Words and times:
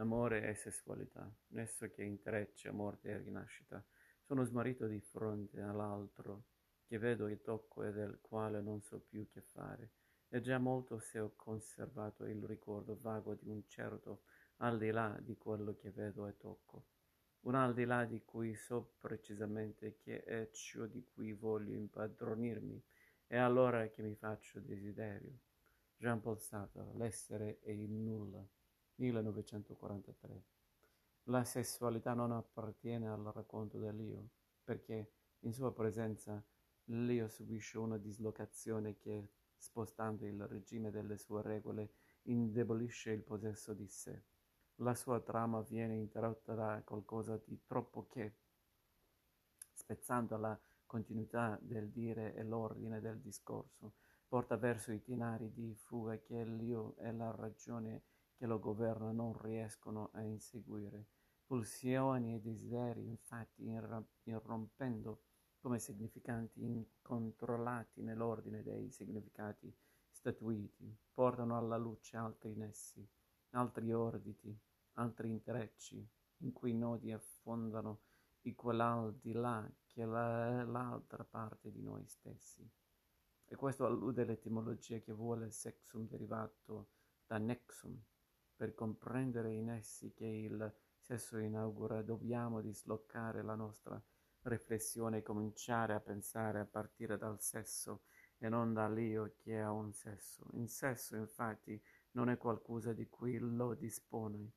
amore 0.00 0.48
e 0.48 0.54
sessualità, 0.54 1.30
nesso 1.48 1.90
che 1.90 2.02
intreccia 2.02 2.72
morte 2.72 3.10
e 3.10 3.18
rinascita. 3.18 3.84
Sono 4.22 4.44
smarrito 4.44 4.86
di 4.86 5.00
fronte 5.00 5.60
all'altro, 5.60 6.44
che 6.86 6.98
vedo 6.98 7.26
e 7.26 7.40
tocco 7.40 7.82
e 7.82 7.92
del 7.92 8.18
quale 8.20 8.60
non 8.60 8.80
so 8.82 9.00
più 9.00 9.28
che 9.28 9.40
fare. 9.40 9.90
E 10.28 10.40
già 10.40 10.58
molto 10.58 10.98
se 10.98 11.18
ho 11.18 11.32
conservato 11.34 12.24
il 12.26 12.44
ricordo 12.44 12.98
vago 13.00 13.34
di 13.34 13.48
un 13.48 13.66
certo 13.66 14.22
al 14.58 14.78
di 14.78 14.90
là 14.90 15.18
di 15.20 15.36
quello 15.36 15.74
che 15.74 15.90
vedo 15.90 16.26
e 16.26 16.36
tocco. 16.36 16.86
Un 17.40 17.54
al 17.54 17.72
di 17.72 17.84
là 17.84 18.04
di 18.04 18.22
cui 18.24 18.54
so 18.54 18.94
precisamente 18.98 19.96
che 19.96 20.22
è 20.22 20.50
ciò 20.50 20.86
di 20.86 21.04
cui 21.04 21.32
voglio 21.32 21.74
impadronirmi, 21.74 22.82
e 23.26 23.36
allora 23.36 23.86
che 23.88 24.02
mi 24.02 24.14
faccio 24.14 24.60
desiderio. 24.60 25.38
Jean 25.96 26.20
Paul 26.20 26.38
Sartre, 26.40 26.92
L'essere 26.94 27.58
e 27.60 27.72
il 27.72 27.90
nulla. 27.90 28.46
1943. 28.98 30.44
La 31.24 31.44
sessualità 31.44 32.14
non 32.14 32.32
appartiene 32.32 33.08
al 33.08 33.22
racconto 33.24 33.78
dell'io, 33.78 34.30
perché 34.64 35.12
in 35.40 35.52
sua 35.52 35.72
presenza 35.72 36.42
l'io 36.84 37.28
subisce 37.28 37.78
una 37.78 37.98
dislocazione 37.98 38.96
che, 38.96 39.30
spostando 39.56 40.26
il 40.26 40.46
regime 40.46 40.90
delle 40.90 41.16
sue 41.16 41.42
regole, 41.42 41.92
indebolisce 42.22 43.12
il 43.12 43.22
possesso 43.22 43.72
di 43.74 43.86
sé. 43.88 44.22
La 44.76 44.94
sua 44.94 45.20
trama 45.20 45.60
viene 45.62 45.96
interrotta 45.96 46.54
da 46.54 46.82
qualcosa 46.84 47.40
di 47.44 47.60
troppo 47.66 48.06
che, 48.06 48.36
spezzando 49.72 50.36
la 50.36 50.58
continuità 50.86 51.58
del 51.60 51.90
dire 51.90 52.34
e 52.34 52.42
l'ordine 52.42 53.00
del 53.00 53.20
discorso, 53.20 53.94
porta 54.26 54.56
verso 54.56 54.92
itinerari 54.92 55.52
di 55.52 55.74
fuga 55.74 56.18
che 56.18 56.44
l'io 56.44 56.96
e 56.98 57.12
la 57.12 57.30
ragione 57.30 58.02
che 58.38 58.46
lo 58.46 58.60
governa 58.60 59.10
non 59.10 59.36
riescono 59.36 60.10
a 60.12 60.22
inseguire. 60.22 61.08
Pulsioni 61.44 62.34
e 62.34 62.40
desideri, 62.40 63.04
infatti, 63.04 63.64
irrompendo 64.22 65.22
come 65.58 65.80
significanti 65.80 66.62
incontrollati 66.62 68.02
nell'ordine 68.02 68.62
dei 68.62 68.90
significati 68.92 69.74
statuiti, 70.08 70.96
portano 71.12 71.58
alla 71.58 71.76
luce 71.76 72.16
altri 72.16 72.54
nessi, 72.54 73.04
altri 73.50 73.92
orditi, 73.92 74.56
altri 74.92 75.30
intrecci, 75.30 76.08
in 76.42 76.52
cui 76.52 76.74
nodi 76.74 77.10
affondano 77.10 78.02
di 78.40 78.54
quell'aldilà 78.54 79.68
che 79.84 80.02
è 80.02 80.06
l'altra 80.06 81.24
parte 81.24 81.72
di 81.72 81.82
noi 81.82 82.06
stessi. 82.06 82.64
E 83.46 83.56
questo 83.56 83.84
allude 83.84 84.22
all'etimologia 84.22 84.98
che 84.98 85.12
vuole 85.12 85.50
sexum 85.50 86.06
derivato 86.06 86.90
da 87.26 87.38
nexum, 87.38 88.00
per 88.58 88.74
comprendere 88.74 89.52
in 89.52 89.70
essi 89.70 90.12
che 90.12 90.26
il 90.26 90.74
sesso 90.98 91.38
inaugura, 91.38 92.02
dobbiamo 92.02 92.60
dislocare 92.60 93.40
la 93.42 93.54
nostra 93.54 94.02
riflessione 94.42 95.18
e 95.18 95.22
cominciare 95.22 95.94
a 95.94 96.00
pensare 96.00 96.58
a 96.58 96.64
partire 96.64 97.16
dal 97.16 97.40
sesso 97.40 98.02
e 98.36 98.48
non 98.48 98.72
dall'io 98.72 99.34
che 99.36 99.60
ha 99.60 99.70
un 99.70 99.92
sesso. 99.92 100.44
Il 100.54 100.68
sesso, 100.68 101.14
infatti, 101.14 101.80
non 102.12 102.30
è 102.30 102.36
qualcosa 102.36 102.92
di 102.92 103.08
cui 103.08 103.38
lo 103.38 103.74
dispone, 103.74 104.50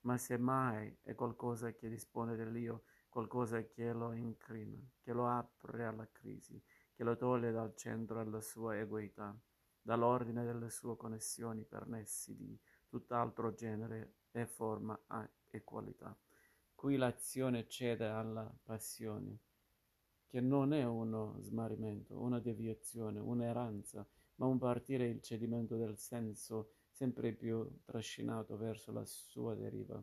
ma 0.00 0.18
semmai 0.18 0.98
è 1.00 1.14
qualcosa 1.14 1.72
che 1.72 1.88
dispone 1.88 2.34
dell'io, 2.34 2.82
qualcosa 3.08 3.62
che 3.62 3.92
lo 3.92 4.12
incrina, 4.12 4.84
che 5.00 5.12
lo 5.12 5.28
apre 5.28 5.84
alla 5.84 6.08
crisi, 6.10 6.60
che 6.92 7.04
lo 7.04 7.16
toglie 7.16 7.52
dal 7.52 7.76
centro 7.76 8.24
della 8.24 8.40
sua 8.40 8.76
egoità, 8.76 9.38
dall'ordine 9.80 10.44
delle 10.44 10.68
sue 10.68 10.96
connessioni 10.96 11.64
pernessi 11.64 12.34
di 12.34 12.60
tutt'altro 12.90 13.54
genere 13.54 14.16
e 14.32 14.46
forma 14.46 15.00
e 15.48 15.64
qualità. 15.64 16.14
Qui 16.74 16.96
l'azione 16.96 17.66
cede 17.68 18.06
alla 18.06 18.52
passione, 18.62 19.38
che 20.26 20.40
non 20.40 20.72
è 20.72 20.84
uno 20.84 21.36
smarrimento, 21.40 22.18
una 22.18 22.40
deviazione, 22.40 23.18
un'erranza, 23.18 24.06
ma 24.36 24.46
un 24.46 24.58
partire 24.58 25.06
il 25.06 25.22
cedimento 25.22 25.76
del 25.76 25.96
senso 25.98 26.72
sempre 26.90 27.32
più 27.32 27.80
trascinato 27.84 28.56
verso 28.56 28.92
la 28.92 29.04
sua 29.04 29.54
deriva. 29.54 30.02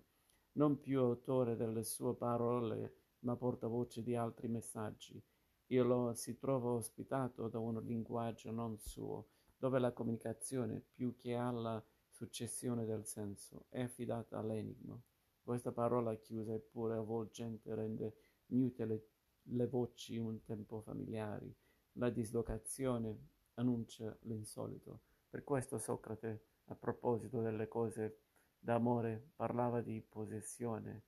Non 0.53 0.79
più 0.79 1.01
autore 1.01 1.55
delle 1.55 1.83
sue 1.83 2.15
parole, 2.15 2.95
ma 3.19 3.35
portavoce 3.35 4.01
di 4.01 4.15
altri 4.15 4.47
messaggi. 4.47 5.21
Io 5.67 5.83
lo 5.83 6.13
si 6.13 6.37
trova 6.37 6.71
ospitato 6.71 7.47
da 7.49 7.59
un 7.59 7.83
linguaggio 7.83 8.51
non 8.51 8.77
suo, 8.79 9.27
dove 9.57 9.79
la 9.79 9.91
comunicazione, 9.91 10.83
più 10.93 11.15
che 11.15 11.35
alla 11.35 11.83
successione 12.17 12.83
del 12.83 13.05
senso, 13.05 13.67
è 13.69 13.81
affidata 13.81 14.39
all'enigma. 14.39 14.99
Questa 15.43 15.71
parola 15.71 16.15
chiusa 16.15 16.55
eppure 16.55 16.95
avvolgente 16.95 17.75
rende 17.75 18.15
mute 18.47 18.85
le, 18.85 19.07
le 19.43 19.67
voci 19.67 20.17
un 20.17 20.41
tempo 20.41 20.81
familiari. 20.81 21.55
La 21.93 22.09
dislocazione 22.09 23.19
annuncia 23.53 24.17
l'insolito. 24.21 25.01
Per 25.29 25.43
questo 25.43 25.77
Socrate, 25.77 26.45
a 26.65 26.75
proposito 26.75 27.39
delle 27.41 27.67
cose 27.67 28.21
d'amore, 28.57 29.33
parlava 29.35 29.81
di 29.81 30.01
possessione, 30.01 31.03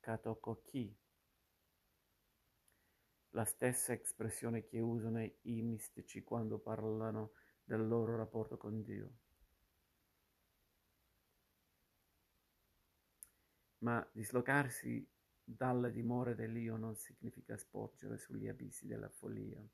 katokoki, 0.00 0.98
la 3.30 3.44
stessa 3.44 3.92
espressione 3.92 4.64
che 4.64 4.80
usano 4.80 5.22
i 5.22 5.60
mistici 5.60 6.22
quando 6.22 6.58
parlano 6.58 7.32
del 7.62 7.86
loro 7.86 8.16
rapporto 8.16 8.56
con 8.56 8.82
Dio. 8.82 9.18
Ma 13.86 14.04
dislocarsi 14.10 15.08
dalle 15.44 15.92
dimore 15.92 16.34
dell'io 16.34 16.76
non 16.76 16.96
significa 16.96 17.56
sporgere 17.56 18.18
sugli 18.18 18.48
abissi 18.48 18.88
della 18.88 19.08
follia. 19.08 19.64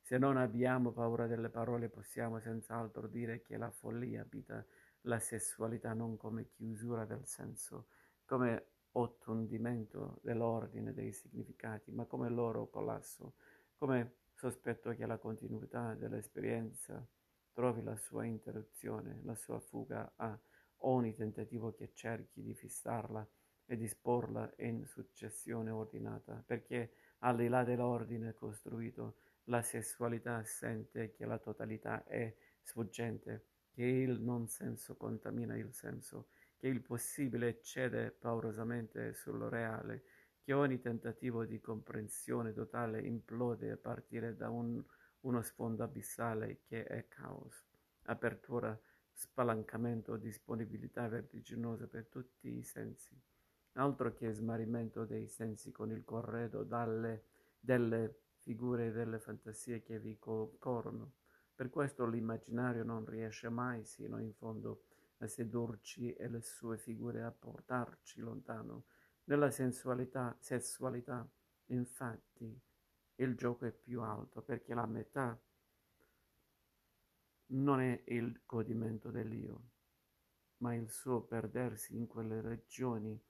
Se 0.00 0.18
non 0.18 0.36
abbiamo 0.36 0.92
paura 0.92 1.26
delle 1.26 1.48
parole 1.48 1.88
possiamo 1.88 2.38
senz'altro 2.38 3.08
dire 3.08 3.42
che 3.42 3.56
la 3.56 3.72
follia 3.72 4.22
abita 4.22 4.64
la 5.02 5.18
sessualità 5.18 5.94
non 5.94 6.16
come 6.16 6.46
chiusura 6.46 7.04
del 7.04 7.26
senso, 7.26 7.88
come 8.24 8.66
ottundimento 8.92 10.20
dell'ordine 10.22 10.94
dei 10.94 11.12
significati, 11.12 11.90
ma 11.90 12.04
come 12.04 12.28
loro 12.28 12.68
collasso, 12.68 13.34
come 13.74 14.18
sospetto 14.32 14.94
che 14.94 15.06
la 15.06 15.18
continuità 15.18 15.94
dell'esperienza 15.94 17.04
trovi 17.52 17.82
la 17.82 17.96
sua 17.96 18.24
interruzione, 18.24 19.18
la 19.24 19.34
sua 19.34 19.58
fuga 19.58 20.12
a 20.14 20.38
ogni 20.82 21.16
tentativo 21.16 21.72
che 21.72 21.90
cerchi 21.92 22.42
di 22.42 22.54
fissarla 22.54 23.28
e 23.70 23.76
disporla 23.76 24.52
in 24.56 24.84
successione 24.84 25.70
ordinata, 25.70 26.42
perché 26.44 26.92
al 27.18 27.36
di 27.36 27.46
là 27.46 27.62
dell'ordine 27.62 28.34
costruito, 28.34 29.18
la 29.44 29.62
sessualità 29.62 30.42
sente 30.42 31.12
che 31.12 31.24
la 31.24 31.38
totalità 31.38 32.02
è 32.02 32.34
sfuggente, 32.60 33.44
che 33.70 33.84
il 33.84 34.20
non 34.20 34.48
senso 34.48 34.96
contamina 34.96 35.56
il 35.56 35.72
senso, 35.72 36.30
che 36.56 36.66
il 36.66 36.80
possibile 36.80 37.46
eccede 37.46 38.10
paurosamente 38.10 39.12
sul 39.12 39.40
reale, 39.42 40.02
che 40.42 40.52
ogni 40.52 40.80
tentativo 40.80 41.44
di 41.44 41.60
comprensione 41.60 42.52
totale 42.52 43.00
implode 43.00 43.70
a 43.70 43.76
partire 43.76 44.34
da 44.34 44.50
un, 44.50 44.82
uno 45.20 45.42
sfondo 45.42 45.84
abissale 45.84 46.62
che 46.66 46.82
è 46.82 47.06
caos, 47.06 47.64
apertura, 48.06 48.76
spalancamento, 49.12 50.16
disponibilità 50.16 51.06
vertiginosa 51.06 51.86
per 51.86 52.06
tutti 52.06 52.48
i 52.48 52.64
sensi 52.64 53.29
altro 53.80 54.12
che 54.12 54.32
smarrimento 54.32 55.04
dei 55.04 55.26
sensi 55.26 55.72
con 55.72 55.90
il 55.90 56.04
corredo 56.04 56.62
dalle, 56.64 57.24
delle 57.58 58.20
figure 58.40 58.88
e 58.88 58.92
delle 58.92 59.18
fantasie 59.18 59.82
che 59.82 59.98
vi 59.98 60.18
corrono. 60.18 61.14
Per 61.54 61.70
questo 61.70 62.06
l'immaginario 62.06 62.84
non 62.84 63.04
riesce 63.06 63.48
mai 63.48 63.84
sino 63.84 64.20
in 64.20 64.34
fondo 64.34 64.84
a 65.18 65.26
sedurci 65.26 66.12
e 66.12 66.28
le 66.28 66.40
sue 66.42 66.78
figure 66.78 67.22
a 67.22 67.30
portarci 67.30 68.20
lontano. 68.20 68.84
Nella 69.24 69.50
sensualità, 69.50 70.36
sessualità, 70.40 71.28
infatti, 71.66 72.58
il 73.16 73.34
gioco 73.34 73.66
è 73.66 73.72
più 73.72 74.02
alto 74.02 74.42
perché 74.42 74.74
la 74.74 74.86
metà 74.86 75.38
non 77.52 77.80
è 77.80 78.02
il 78.06 78.40
godimento 78.46 79.10
dell'io, 79.10 79.62
ma 80.58 80.74
il 80.74 80.90
suo 80.90 81.22
perdersi 81.22 81.96
in 81.96 82.06
quelle 82.06 82.40
regioni 82.40 83.20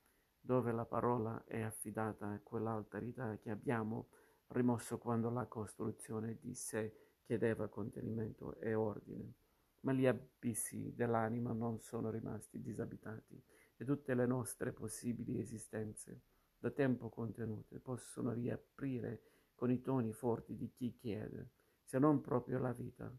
dove 0.41 0.73
la 0.73 0.85
parola 0.85 1.45
è 1.45 1.61
affidata 1.61 2.29
a 2.29 2.41
quell'alterità 2.41 3.39
che 3.39 3.51
abbiamo 3.51 4.09
rimosso 4.49 4.99
quando 4.99 5.31
la 5.31 5.47
costruzione 5.47 6.39
di 6.41 6.55
sé 6.55 7.19
chiedeva 7.23 7.69
contenimento 7.69 8.59
e 8.59 8.75
ordine. 8.75 9.35
Ma 9.81 9.93
gli 9.93 10.07
abissi 10.07 10.93
dell'anima 10.95 11.53
non 11.53 11.79
sono 11.81 12.11
rimasti 12.11 12.61
disabitati 12.61 13.41
e 13.77 13.85
tutte 13.85 14.15
le 14.15 14.27
nostre 14.27 14.73
possibili 14.73 15.39
esistenze, 15.39 16.23
da 16.59 16.71
tempo 16.71 17.09
contenute, 17.09 17.79
possono 17.79 18.33
riaprire 18.33 19.23
con 19.55 19.71
i 19.71 19.81
toni 19.81 20.13
forti 20.13 20.57
di 20.57 20.71
chi 20.71 20.95
chiede, 20.95 21.51
se 21.85 21.99
non 21.99 22.21
proprio 22.21 22.59
la 22.59 22.73
vita, 22.73 23.11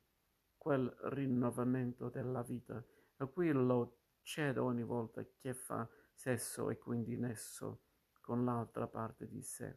quel 0.57 0.87
rinnovamento 1.05 2.09
della 2.09 2.43
vita 2.43 2.83
a 3.17 3.25
cui 3.25 3.51
lo 3.51 3.97
cedo 4.21 4.63
ogni 4.63 4.83
volta 4.83 5.25
che 5.39 5.53
fa 5.53 5.87
sesso 6.21 6.69
e 6.69 6.77
quindi 6.77 7.17
nesso 7.17 7.79
con 8.21 8.45
l'altra 8.45 8.85
parte 8.85 9.27
di 9.27 9.41
sé, 9.41 9.75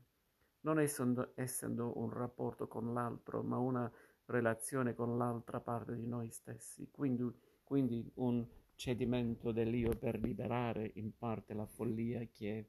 non 0.60 0.78
essendo, 0.78 1.32
essendo 1.36 1.98
un 1.98 2.10
rapporto 2.10 2.68
con 2.68 2.92
l'altro, 2.92 3.42
ma 3.42 3.56
una 3.56 3.90
relazione 4.26 4.92
con 4.92 5.16
l'altra 5.16 5.60
parte 5.60 5.94
di 5.94 6.06
noi 6.06 6.30
stessi, 6.30 6.90
quindi, 6.90 7.24
quindi 7.64 8.10
un 8.16 8.46
cedimento 8.74 9.52
dell'io 9.52 9.96
per 9.96 10.18
liberare 10.18 10.90
in 10.96 11.16
parte 11.16 11.54
la 11.54 11.64
follia 11.64 12.22
che 12.30 12.68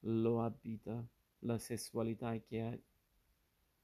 lo 0.00 0.42
abita, 0.42 1.06
la 1.40 1.58
sessualità 1.58 2.34
che 2.38 2.60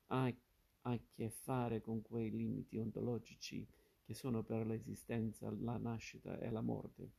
ha, 0.06 0.24
ha 0.24 0.34
a 0.82 0.98
che 1.12 1.28
fare 1.28 1.82
con 1.82 2.00
quei 2.00 2.30
limiti 2.30 2.78
ontologici 2.78 3.66
che 4.02 4.14
sono 4.14 4.42
per 4.42 4.64
l'esistenza, 4.64 5.50
la 5.50 5.76
nascita 5.76 6.38
e 6.38 6.50
la 6.50 6.62
morte, 6.62 7.10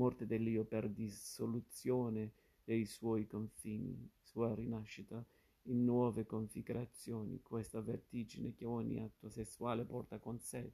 morte 0.00 0.24
dell'io 0.24 0.64
per 0.64 0.88
dissoluzione 0.88 2.32
dei 2.64 2.86
suoi 2.86 3.26
confini, 3.26 4.10
sua 4.22 4.54
rinascita 4.54 5.22
in 5.64 5.84
nuove 5.84 6.24
configurazioni, 6.24 7.42
questa 7.42 7.82
vertigine 7.82 8.54
che 8.54 8.64
ogni 8.64 8.98
atto 8.98 9.28
sessuale 9.28 9.84
porta 9.84 10.18
con 10.18 10.38
sé, 10.38 10.72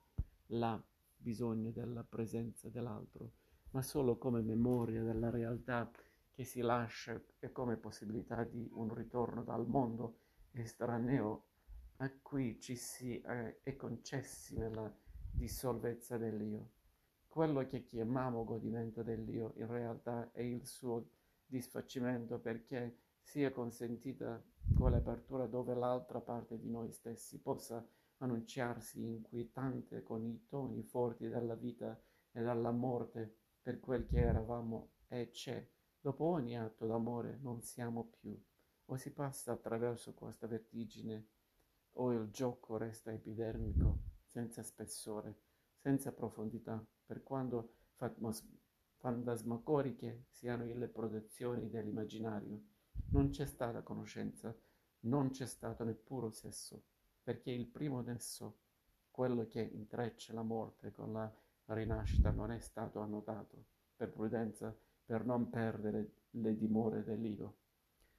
l'ha 0.51 0.81
bisogno 1.17 1.73
della 1.73 2.05
presenza 2.05 2.69
dell'altro, 2.69 3.33
ma 3.71 3.83
solo 3.83 4.17
come 4.17 4.43
memoria 4.43 5.03
della 5.03 5.31
realtà 5.31 5.91
che 6.31 6.45
si 6.45 6.61
lascia 6.61 7.21
e 7.41 7.51
come 7.51 7.77
possibilità 7.77 8.45
di 8.45 8.69
un 8.75 8.95
ritorno 8.95 9.43
dal 9.43 9.67
mondo 9.67 10.19
estraneo 10.53 11.47
a 11.97 12.13
cui 12.23 12.61
ci 12.61 12.77
si 12.77 13.19
è 13.19 13.75
concessi 13.75 14.57
nella 14.57 14.95
dissolvezza 15.33 16.17
dell'io. 16.17 16.76
Quello 17.37 17.67
che 17.67 17.85
chiamiamo 17.85 18.45
godimento 18.45 19.03
dell'io 19.03 19.53
in 19.57 19.67
realtà 19.67 20.33
è 20.33 20.41
il 20.41 20.67
suo 20.67 21.11
disfacimento 21.45 22.39
perché 22.39 22.97
sia 23.21 23.53
consentita 23.53 24.43
quell'apertura 24.75 25.45
dove 25.47 25.75
l'altra 25.75 26.23
parte 26.23 26.59
di 26.59 26.71
noi 26.71 26.93
stessi 26.93 27.39
possa 27.39 27.87
annunciarsi 28.21 29.05
inquietante 29.05 30.03
con 30.03 30.25
i 30.25 30.47
toni 30.49 30.83
forti 30.83 31.29
della 31.29 31.55
vita 31.57 32.03
e 32.33 32.41
della 32.41 32.71
morte 32.71 33.37
per 33.61 33.81
quel 33.81 34.07
che 34.07 34.21
eravamo 34.21 34.93
e 35.07 35.29
c'è. 35.29 35.63
Dopo 36.01 36.25
ogni 36.25 36.59
atto 36.59 36.87
d'amore 36.87 37.39
non 37.43 37.61
siamo 37.61 38.13
più, 38.19 38.35
o 38.87 38.97
si 38.97 39.13
passa 39.13 39.53
attraverso 39.53 40.15
questa 40.15 40.47
vertigine, 40.47 41.27
o 41.99 42.13
il 42.13 42.31
gioco 42.31 42.79
resta 42.79 43.13
epidermico, 43.13 43.99
senza 44.25 44.63
spessore, 44.63 45.43
senza 45.77 46.13
profondità, 46.13 46.83
per 47.07 47.23
quanto 47.23 47.75
fantasmagoriche 48.99 50.27
siano 50.29 50.65
le 50.65 50.89
produzioni 50.89 51.71
dell'immaginario. 51.71 52.61
Non 53.11 53.31
c'è 53.31 53.47
stata 53.47 53.83
conoscenza, 53.83 54.55
non 55.01 55.31
c'è 55.31 55.47
stato 55.47 55.85
neppure 55.85 56.33
sesso, 56.33 56.83
perché 57.23 57.53
il 57.53 57.67
primo 57.67 58.01
nesso, 58.01 58.59
quello 59.11 59.47
che 59.47 59.61
intreccia 59.61 60.35
la 60.35 60.43
morte 60.43 60.93
con 60.93 61.13
la 61.13 61.33
rinascita, 61.67 62.31
non 62.31 62.51
è 62.51 62.59
stato 62.59 63.01
annotato, 63.01 63.65
per 63.95 64.11
prudenza, 64.11 64.77
per 65.05 65.25
non 65.25 65.49
perdere 65.49 66.11
le 66.31 66.57
dimore 66.57 67.05
dell'io. 67.05 67.57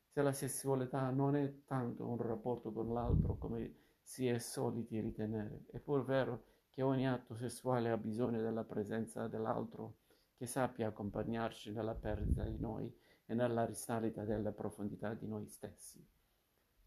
Se 0.10 0.22
la 0.22 0.32
sessualità 0.32 1.10
non 1.12 1.36
è 1.36 1.66
tanto 1.66 2.08
un 2.08 2.18
rapporto 2.18 2.72
con 2.72 2.94
l'altro 2.94 3.38
come 3.38 3.76
si 4.02 4.28
è 4.28 4.40
soliti 4.40 5.00
ritenere, 5.00 5.66
è 5.68 5.80
pur 5.80 6.04
vero 6.06 6.44
che 6.78 6.84
ogni 6.84 7.08
atto 7.08 7.36
sessuale 7.36 7.90
ha 7.90 7.98
bisogno 7.98 8.40
della 8.40 8.64
presenza 8.64 9.28
dell'altro 9.28 9.96
che 10.36 10.46
sappia 10.46 10.90
accompagnarci 10.90 11.72
nella 11.72 11.96
perdita 11.96 12.44
di 12.44 12.60
noi 12.60 12.96
e 13.26 13.34
nella 13.34 13.66
risalita 13.66 14.24
della 14.26 14.52
profondità 14.52 15.16
di 15.16 15.26
noi 15.26 15.48
stessi 15.48 16.08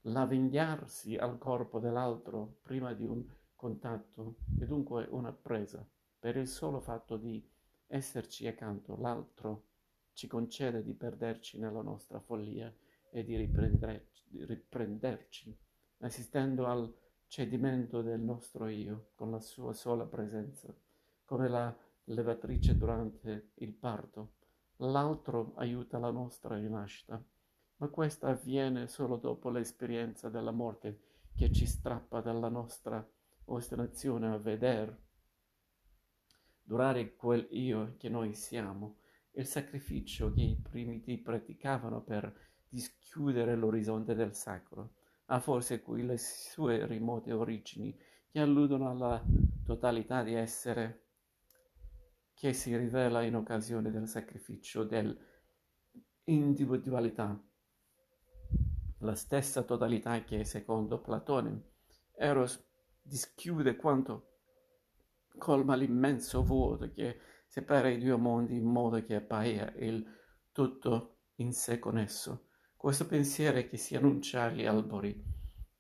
l'avvinghiarsi 0.03 1.17
al 1.17 1.37
corpo 1.39 1.79
dell'altro 1.79 2.59
prima 2.63 2.95
di 2.95 3.05
un 3.05 3.25
contatto 3.55 4.37
è 4.59 4.65
dunque 4.65 5.07
una 5.11 5.33
presa. 5.33 5.87
Per 6.19 6.37
il 6.37 6.49
solo 6.49 6.81
fatto 6.81 7.17
di 7.17 7.47
esserci 7.87 8.47
accanto, 8.47 8.97
l'altro 8.97 9.67
ci 10.13 10.27
concede 10.27 10.83
di 10.83 10.95
perderci 10.95 11.59
nella 11.59 11.83
nostra 11.83 12.21
follia 12.21 12.75
e 13.11 13.25
di 13.25 13.37
riprenderci, 14.31 15.59
assistendo 15.99 16.67
al 16.67 16.95
cedimento 17.31 18.03
del 18.03 18.21
nostro 18.21 18.67
io 18.67 19.11
con 19.15 19.31
la 19.31 19.39
sua 19.39 19.73
sola 19.73 20.05
presenza, 20.05 20.75
come 21.25 21.49
la 21.49 21.75
levatrice 22.05 22.77
durante 22.77 23.53
il 23.55 23.73
parto. 23.73 24.33
L'altro 24.79 25.53
aiuta 25.55 25.99
la 25.99 26.11
nostra 26.11 26.57
rinascita 26.57 27.23
ma 27.77 27.89
questo 27.89 28.27
avviene 28.27 28.89
solo 28.89 29.17
dopo 29.17 29.49
l'esperienza 29.49 30.29
della 30.29 30.51
morte 30.51 31.01
che 31.35 31.51
ci 31.51 31.67
strappa 31.67 32.21
dalla 32.21 32.49
nostra 32.49 33.07
ostinazione 33.47 34.29
a 34.29 34.37
vedere 34.37 35.09
durare 36.63 37.17
quel 37.17 37.47
io 37.51 37.95
che 37.97 38.09
noi 38.09 38.35
siamo, 38.35 38.99
il 39.33 39.47
sacrificio 39.47 40.33
che 40.33 40.43
i 40.43 40.57
primitivi 40.57 41.23
praticavano 41.23 42.03
per 42.03 42.33
dischiudere 42.69 43.57
l'orizzonte 43.57 44.15
del 44.15 44.35
sacro, 44.35 44.97
ha 45.33 45.39
forse 45.39 45.81
qui 45.81 46.05
le 46.05 46.19
sue 46.19 46.87
remote 46.87 47.33
origini 47.33 47.97
che 48.29 48.41
alludono 48.41 48.91
alla 48.91 49.25
totalità 49.65 50.25
di 50.25 50.35
essere 50.35 51.05
che 52.35 52.53
si 52.53 52.77
rivela 52.77 53.23
in 53.23 53.37
occasione 53.37 53.93
del 53.93 54.09
sacrificio 54.09 54.83
dell'individualità 54.83 57.41
la 58.99 59.15
stessa 59.15 59.63
totalità 59.63 60.25
che 60.25 60.45
secondo 60.45 61.01
Platone 61.01 61.69
Eros 62.13 62.69
dischiude 63.01 63.77
quanto 63.77 64.39
colma 65.39 65.77
l'immenso 65.77 66.43
vuoto 66.43 66.91
che 66.93 67.21
separa 67.47 67.89
i 67.89 67.99
due 67.99 68.17
mondi 68.17 68.57
in 68.57 68.65
modo 68.65 69.01
che 69.03 69.15
appaia 69.15 69.73
il 69.77 70.05
tutto 70.53 71.19
in 71.37 71.53
sé 71.53 71.79
connesso. 71.79 72.49
Questo 72.81 73.07
pensiero 73.07 73.61
che 73.69 73.77
si 73.77 73.95
annuncia 73.95 74.45
agli 74.45 74.65
albori 74.65 75.23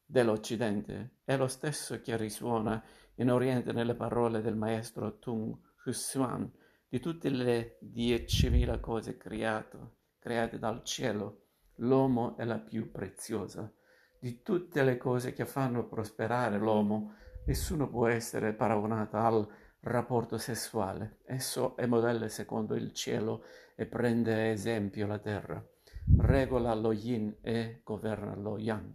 dell'Occidente 0.04 1.20
è 1.24 1.34
lo 1.34 1.48
stesso 1.48 1.98
che 2.02 2.14
risuona 2.14 2.84
in 3.14 3.30
Oriente 3.30 3.72
nelle 3.72 3.94
parole 3.94 4.42
del 4.42 4.54
maestro 4.54 5.18
Tung 5.18 5.56
Husuan 5.86 6.52
di 6.86 7.00
tutte 7.00 7.30
le 7.30 7.78
diecimila 7.80 8.80
cose 8.80 9.16
create, 9.16 9.78
create 10.18 10.58
dal 10.58 10.84
cielo 10.84 11.46
l'uomo 11.76 12.36
è 12.36 12.44
la 12.44 12.58
più 12.58 12.90
preziosa. 12.90 13.72
Di 14.18 14.42
tutte 14.42 14.82
le 14.82 14.98
cose 14.98 15.32
che 15.32 15.46
fanno 15.46 15.88
prosperare 15.88 16.58
l'uomo, 16.58 17.14
nessuno 17.46 17.88
può 17.88 18.08
essere 18.08 18.52
paragonato 18.52 19.16
al 19.16 19.48
rapporto 19.84 20.36
sessuale. 20.36 21.20
Esso 21.24 21.78
è 21.78 21.86
modello 21.86 22.28
secondo 22.28 22.74
il 22.74 22.92
cielo 22.92 23.42
e 23.74 23.86
prende 23.86 24.50
esempio 24.50 25.06
la 25.06 25.18
terra. 25.18 25.66
Regola 26.18 26.74
lo 26.74 26.92
yin 26.92 27.36
e 27.40 27.80
governa 27.84 28.34
lo 28.36 28.58
yang. 28.58 28.90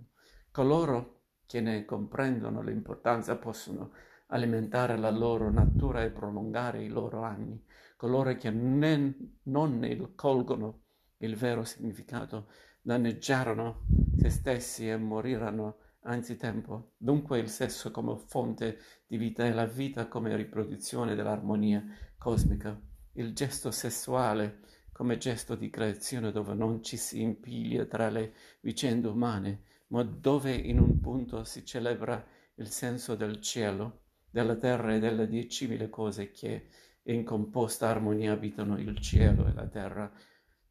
Coloro 0.52 1.22
che 1.46 1.62
ne 1.62 1.86
comprendono 1.86 2.62
l'importanza 2.62 3.38
possono 3.38 3.92
alimentare 4.28 4.98
la 4.98 5.12
loro 5.12 5.52
natura 5.52 6.04
e 6.04 6.12
prolungare 6.12 6.84
i 6.84 6.88
loro 6.88 7.22
anni. 7.22 7.64
Coloro 7.96 8.36
che 8.36 8.50
ne, 8.50 9.38
non 9.44 9.78
ne 9.80 10.14
colgono 10.16 10.82
il 11.18 11.36
vero 11.36 11.64
significato 11.64 12.50
danneggiarono 12.82 13.86
se 14.18 14.30
stessi 14.30 14.90
e 14.90 14.98
morirono 14.98 15.78
anzitempo. 16.02 16.94
Dunque 16.98 17.40
il 17.40 17.50
sesso 17.50 17.92
come 17.92 18.18
fonte 18.18 18.80
di 19.08 19.18
vita 19.18 19.46
e 19.46 19.54
la 19.54 19.66
vita 19.66 20.08
come 20.08 20.36
riproduzione 20.36 21.16
dell'armonia 21.16 21.84
cosmica. 22.18 22.80
Il 23.14 23.34
gesto 23.34 23.72
sessuale 23.72 24.60
come 24.96 25.18
gesto 25.18 25.56
di 25.56 25.70
creazione 25.70 26.32
dove 26.32 26.54
non 26.54 26.82
ci 26.82 26.96
si 26.96 27.20
impiglia 27.20 27.84
tra 27.84 28.08
le 28.08 28.34
vicende 28.62 29.10
umane, 29.10 29.64
ma 29.88 30.04
dove 30.04 30.54
in 30.54 30.80
un 30.80 31.02
punto 31.02 31.44
si 31.44 31.66
celebra 31.66 32.26
il 32.56 32.70
senso 32.70 33.16
del 33.16 33.42
cielo, 33.42 34.04
della 34.30 34.56
terra 34.56 34.96
e 34.96 35.00
delle 35.00 35.28
diecimila 35.28 35.90
cose 35.90 36.32
che 36.32 36.70
in 37.04 37.26
composta 37.26 37.90
armonia 37.90 38.32
abitano 38.32 38.80
il 38.80 38.98
cielo 39.00 39.48
e 39.48 39.54
la 39.54 39.68
terra. 39.68 40.10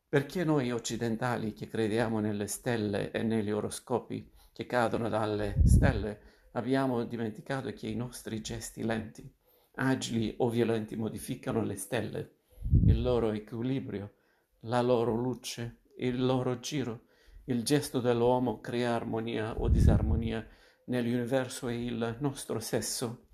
Perché 0.08 0.42
noi 0.42 0.72
occidentali 0.72 1.52
che 1.52 1.68
crediamo 1.68 2.18
nelle 2.18 2.46
stelle 2.46 3.10
e 3.10 3.22
negli 3.22 3.50
oroscopi 3.50 4.32
che 4.54 4.64
cadono 4.64 5.10
dalle 5.10 5.60
stelle 5.66 6.48
abbiamo 6.52 7.04
dimenticato 7.04 7.70
che 7.74 7.88
i 7.88 7.94
nostri 7.94 8.40
gesti 8.40 8.82
lenti, 8.84 9.30
agili 9.74 10.34
o 10.38 10.48
violenti 10.48 10.96
modificano 10.96 11.62
le 11.62 11.76
stelle, 11.76 12.43
il 12.86 13.02
loro 13.02 13.32
equilibrio, 13.32 14.14
la 14.60 14.80
loro 14.80 15.14
luce, 15.14 15.82
il 15.98 16.24
loro 16.24 16.58
giro. 16.60 17.06
Il 17.44 17.62
gesto 17.62 18.00
dell'uomo 18.00 18.60
crea 18.60 18.94
armonia 18.94 19.58
o 19.60 19.68
disarmonia 19.68 20.46
nell'universo 20.86 21.68
e 21.68 21.84
il 21.84 22.16
nostro 22.20 22.58
sesso, 22.58 23.28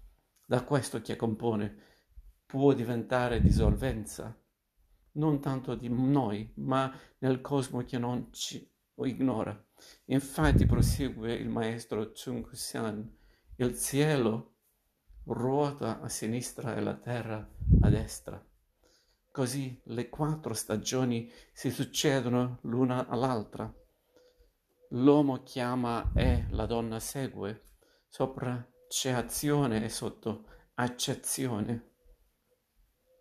da 0.45 0.65
questo 0.65 1.01
che 1.01 1.17
compone, 1.17 1.77
può 2.47 2.73
diventare 2.73 3.41
dissolvenza 3.41 4.37
non 5.13 5.41
tanto 5.41 5.75
di 5.75 5.89
noi, 5.89 6.53
ma 6.57 6.93
nel 7.19 7.41
cosmo 7.41 7.83
che 7.83 7.99
non 7.99 8.33
ci 8.33 8.69
ignora. 8.97 9.59
Infatti, 10.07 10.67
prosegue 10.67 11.35
il 11.35 11.49
maestro 11.49 12.13
Chung 12.13 12.49
Xian, 12.51 13.17
il 13.57 13.79
cielo 13.79 14.57
ruota 15.25 16.01
a 16.01 16.09
sinistra 16.09 16.77
e 16.77 16.81
la 16.81 16.95
terra 16.95 17.49
a 17.81 17.89
destra. 17.89 18.45
Così 19.41 19.81
le 19.85 20.11
quattro 20.11 20.53
stagioni 20.53 21.33
si 21.55 21.71
succedono 21.71 22.59
l'una 22.65 23.09
all'altra. 23.09 23.75
L'uomo 24.91 25.43
chiama 25.45 26.13
e 26.15 26.45
la 26.51 26.67
donna 26.67 27.01
segue. 27.01 27.63
Sopra 28.07 28.63
c'è 28.87 29.13
azione 29.13 29.83
e 29.83 29.89
sotto 29.89 30.45
accezione. 30.75 31.93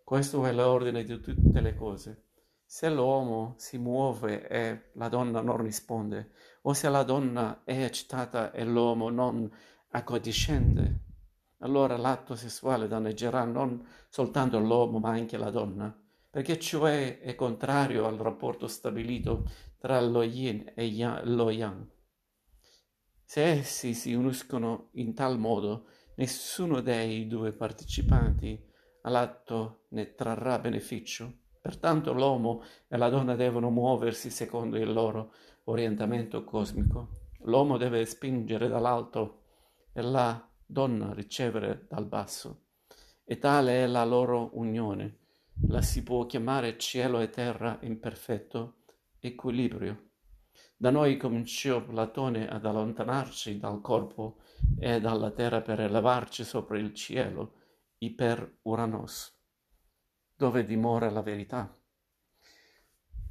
Questo 0.04 0.44
è 0.44 0.52
l'ordine 0.52 1.04
di 1.04 1.18
tutte 1.20 1.58
le 1.62 1.74
cose. 1.74 2.26
Se 2.66 2.90
l'uomo 2.90 3.54
si 3.56 3.78
muove 3.78 4.46
e 4.46 4.90
la 4.96 5.08
donna 5.08 5.40
non 5.40 5.56
risponde, 5.56 6.32
o 6.64 6.74
se 6.74 6.90
la 6.90 7.02
donna 7.02 7.62
è 7.64 7.82
eccitata 7.82 8.52
e 8.52 8.66
l'uomo 8.66 9.08
non 9.08 9.50
accondiscende, 9.92 11.00
allora 11.60 11.96
l'atto 11.96 12.34
sessuale 12.34 12.88
danneggerà 12.88 13.44
non 13.44 13.88
soltanto 14.10 14.58
l'uomo 14.58 14.98
ma 14.98 15.08
anche 15.08 15.38
la 15.38 15.50
donna, 15.50 16.08
perché 16.30 16.58
cioè 16.58 17.18
è 17.18 17.34
contrario 17.34 18.06
al 18.06 18.16
rapporto 18.16 18.68
stabilito 18.68 19.50
tra 19.78 20.00
lo 20.00 20.22
yin 20.22 20.72
e 20.74 20.90
lo 21.24 21.50
yang. 21.50 21.86
Se 23.24 23.42
essi 23.42 23.94
si 23.94 24.14
uniscono 24.14 24.90
in 24.92 25.14
tal 25.14 25.38
modo, 25.38 25.86
nessuno 26.16 26.80
dei 26.80 27.26
due 27.26 27.52
partecipanti 27.52 28.62
all'atto 29.02 29.86
ne 29.88 30.14
trarrà 30.14 30.58
beneficio. 30.58 31.32
Pertanto 31.60 32.12
l'uomo 32.12 32.62
e 32.88 32.96
la 32.96 33.08
donna 33.08 33.34
devono 33.34 33.70
muoversi 33.70 34.30
secondo 34.30 34.76
il 34.78 34.92
loro 34.92 35.32
orientamento 35.64 36.44
cosmico. 36.44 37.08
L'uomo 37.42 37.76
deve 37.76 38.04
spingere 38.04 38.68
dall'alto 38.68 39.42
e 39.92 40.02
la 40.02 40.48
donna 40.64 41.12
ricevere 41.12 41.86
dal 41.88 42.06
basso. 42.06 42.64
E 43.24 43.38
tale 43.38 43.84
è 43.84 43.86
la 43.86 44.04
loro 44.04 44.50
unione. 44.54 45.19
La 45.68 45.82
si 45.82 46.02
può 46.02 46.26
chiamare 46.26 46.78
cielo 46.78 47.20
e 47.20 47.30
terra 47.30 47.78
in 47.82 48.00
perfetto 48.00 48.82
equilibrio. 49.20 50.10
Da 50.76 50.90
noi 50.90 51.16
cominciò 51.16 51.84
Platone 51.84 52.48
ad 52.48 52.64
allontanarci 52.64 53.58
dal 53.58 53.80
corpo 53.80 54.40
e 54.78 55.00
dalla 55.00 55.30
terra 55.30 55.60
per 55.60 55.80
elevarci 55.80 56.42
sopra 56.42 56.78
il 56.78 56.94
cielo 56.94 57.54
Iper 57.98 58.58
Uranos, 58.62 59.38
dove 60.34 60.64
dimora 60.64 61.10
la 61.10 61.22
verità. 61.22 61.78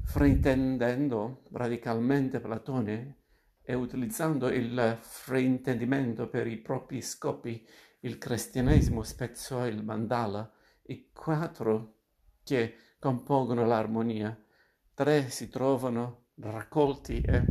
Fraintendendo 0.04 1.44
radicalmente 1.52 2.40
Platone 2.40 3.18
e 3.62 3.74
utilizzando 3.74 4.50
il 4.50 4.98
fraintendimento 5.00 6.30
per 6.30 6.48
i 6.48 6.58
propri 6.58 7.02
scopi, 7.02 7.68
il 8.02 8.18
cristianesimo 8.18 9.04
spezzò 9.04 9.68
il 9.68 9.84
mandala, 9.84 10.52
i 10.84 11.10
quattro 11.12 11.99
che 12.50 12.78
compongono 12.98 13.64
l'armonia. 13.64 14.36
Tre 14.96 15.30
si 15.30 15.50
trovano 15.50 16.30
raccolti 16.40 17.22
e 17.22 17.46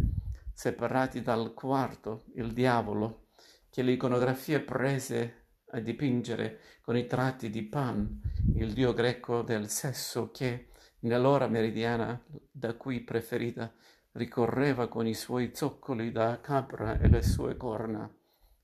separati 0.53 1.23
dal 1.23 1.55
quarto, 1.55 2.25
il 2.35 2.53
diavolo, 2.53 3.29
che 3.71 3.83
l'iconografia 3.83 4.61
prese 4.61 5.51
a 5.71 5.79
dipingere 5.79 6.59
con 6.83 6.97
i 6.97 7.07
tratti 7.07 7.49
di 7.49 7.63
Pan, 7.63 8.21
il 8.57 8.73
dio 8.73 8.93
greco 8.93 9.43
del 9.43 9.69
sesso 9.69 10.33
che, 10.33 10.71
nell'ora 11.01 11.47
meridiana 11.47 12.21
da 12.51 12.75
cui 12.75 13.03
preferita, 13.03 13.73
ricorreva 14.13 14.89
con 14.89 15.07
i 15.07 15.15
suoi 15.15 15.53
zoccoli 15.55 16.11
da 16.11 16.41
capra 16.41 16.99
e 16.99 17.09
le 17.09 17.23
sue 17.23 17.57
corna, 17.57 18.13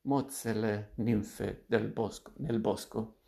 mozze 0.03 0.53
le 0.53 0.91
ninfe 0.97 1.63
del 1.69 1.87
bosco, 1.87 2.33
nel 2.39 2.59
bosco. 2.59 3.19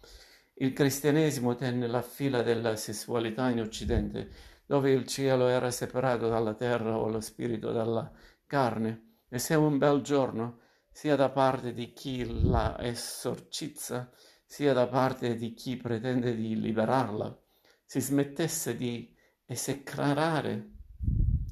Il 0.58 0.72
cristianesimo 0.72 1.54
tenne 1.54 1.86
la 1.86 2.00
fila 2.00 2.40
della 2.40 2.76
sessualità 2.76 3.50
in 3.50 3.60
Occidente, 3.60 4.30
dove 4.64 4.90
il 4.90 5.06
cielo 5.06 5.48
era 5.48 5.70
separato 5.70 6.30
dalla 6.30 6.54
terra 6.54 6.96
o 6.96 7.10
lo 7.10 7.20
spirito 7.20 7.72
dalla 7.72 8.10
carne, 8.46 9.18
e 9.28 9.38
se 9.38 9.54
un 9.54 9.76
bel 9.76 10.00
giorno 10.00 10.60
sia 10.90 11.14
da 11.14 11.28
parte 11.28 11.74
di 11.74 11.92
chi 11.92 12.48
la 12.48 12.74
esorcizza, 12.80 14.10
sia 14.46 14.72
da 14.72 14.86
parte 14.86 15.34
di 15.34 15.52
chi 15.52 15.76
pretende 15.76 16.34
di 16.34 16.58
liberarla, 16.58 17.38
si 17.84 18.00
smettesse 18.00 18.76
di 18.76 19.14
esecrare 19.44 20.70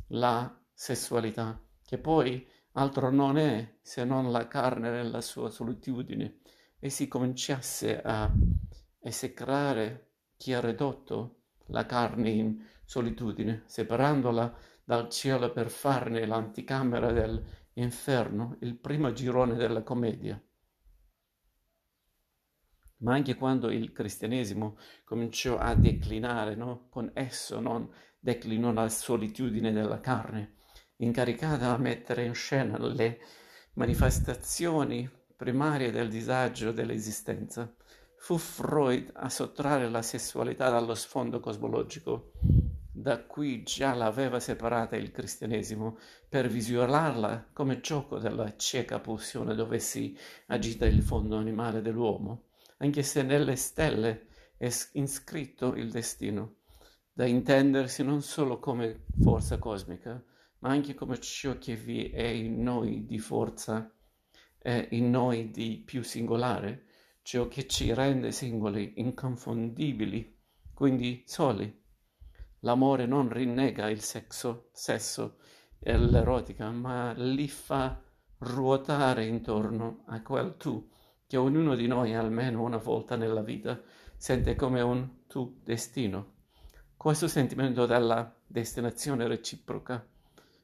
la 0.09 0.59
sessualità, 0.73 1.63
che 1.85 1.99
poi 1.99 2.49
altro 2.73 3.11
non 3.11 3.37
è 3.37 3.77
se 3.83 4.03
non 4.05 4.33
la 4.33 4.49
carne 4.49 4.89
nella 4.89 5.21
sua 5.21 5.51
solitudine, 5.51 6.39
e 6.79 6.89
si 6.89 7.07
cominciasse 7.07 8.01
a 8.01 8.33
esecrare 9.05 10.13
chi 10.37 10.55
ha 10.55 10.61
ridotto 10.61 11.43
la 11.67 11.85
carne 11.85 12.31
in 12.31 12.67
solitudine, 12.85 13.63
separandola 13.67 14.57
dal 14.83 15.09
cielo 15.11 15.53
per 15.53 15.71
farne 15.71 16.27
l'anticamera 16.27 17.13
del 17.13 17.63
Inferno, 17.77 18.57
il 18.61 18.77
primo 18.77 19.13
girone 19.13 19.57
della 19.57 19.83
commedia. 19.83 20.41
Ma 22.99 23.15
anche 23.15 23.35
quando 23.35 23.69
il 23.71 23.93
cristianesimo 23.93 24.79
cominciò 25.05 25.59
a 25.59 25.75
declinare, 25.75 26.55
no? 26.55 26.87
con 26.89 27.11
esso 27.15 27.59
non 27.59 27.93
declinò 28.21 28.73
la 28.73 28.89
solitudine 28.89 29.73
della 29.73 29.99
carne, 29.99 30.55
incaricata 30.99 31.75
a 31.75 31.79
mettere 31.79 32.25
in 32.25 32.35
scena 32.35 32.79
le 32.79 33.19
manifestazioni 33.75 35.11
primarie 35.37 35.91
del 35.91 36.09
disagio 36.09 36.71
dell'esistenza. 36.71 37.75
Fu 38.25 38.39
Freud 38.39 39.11
a 39.17 39.29
sottrarre 39.29 39.91
la 39.91 40.01
sessualità 40.01 40.71
dallo 40.71 40.95
sfondo 40.95 41.41
cosmologico. 41.41 42.33
Da 42.91 43.23
cui 43.23 43.63
già 43.65 43.93
l'aveva 43.93 44.41
separata 44.41 44.97
il 44.97 45.11
cristianesimo, 45.11 45.99
per 46.27 46.49
visualizzarla 46.49 47.51
come 47.53 47.81
gioco 47.81 48.19
della 48.19 48.57
cieca 48.57 48.99
pulsione 48.99 49.55
dove 49.55 49.79
si 49.79 50.17
agita 50.47 50.87
il 50.87 51.03
fondo 51.03 51.37
animale 51.37 51.83
dell'uomo, 51.83 52.45
anche 52.79 53.03
se 53.03 53.23
nelle 53.23 53.57
stelle 53.57 54.29
è 54.57 54.71
inscritto 54.93 55.75
il 55.75 55.91
destino, 55.91 56.55
da 57.13 57.27
intendersi 57.27 58.03
non 58.03 58.23
solo 58.23 58.59
come 58.59 59.05
forza 59.21 59.59
cosmica, 59.59 60.25
ma 60.61 60.71
anche 60.71 60.95
come 60.95 61.21
ciò 61.21 61.59
che 61.59 61.77
vi 61.77 62.09
è 62.09 62.25
in 62.25 62.63
noi 62.63 63.05
di 63.05 63.19
forza 63.19 63.95
e 64.57 64.89
in 64.93 65.11
noi 65.11 65.51
di 65.51 65.83
più 65.85 66.03
singolare, 66.03 66.87
ciò 67.25 67.49
che 67.49 67.67
ci 67.67 67.93
rende 67.93 68.31
singoli, 68.31 68.93
inconfondibili, 68.99 70.39
quindi 70.73 71.25
soli 71.27 71.83
L'amore 72.65 73.05
non 73.05 73.29
rinnega 73.29 73.91
il 73.91 74.01
sexo, 74.01 74.69
sesso 74.73 75.37
e 75.79 75.99
l'erotica, 75.99 76.71
ma 76.71 77.13
li 77.13 77.47
fa 77.47 78.01
ruotare 78.39 79.27
intorno 79.27 80.05
a 80.07 80.23
quel 80.23 80.57
tu 80.57 80.89
che 81.27 81.37
ognuno 81.37 81.75
di 81.75 81.87
noi 81.87 82.15
almeno 82.15 82.63
una 82.63 82.79
volta 82.79 83.17
nella 83.17 83.43
vita 83.43 83.79
sente 84.17 84.55
come 84.55 84.81
un 84.81 85.27
tu 85.27 85.61
destino. 85.63 86.33
Questo 86.97 87.29
sentimento 87.29 87.85
della 87.85 88.35
destinazione 88.47 89.27
reciproca, 89.29 90.03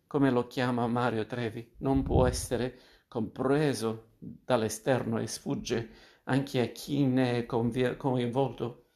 come 0.06 0.30
lo 0.30 0.46
chiama 0.46 0.86
Mario 0.86 1.26
Trevi, 1.26 1.74
non 1.78 2.02
può 2.02 2.26
essere 2.26 2.78
compreso 3.08 4.12
dall'esterno 4.18 5.18
e 5.18 5.26
sfugge 5.26 5.90
anche 6.30 6.60
a 6.60 6.66
chi 6.66 7.04
ne 7.04 7.38
è 7.38 7.46
coinvolto 7.46 8.90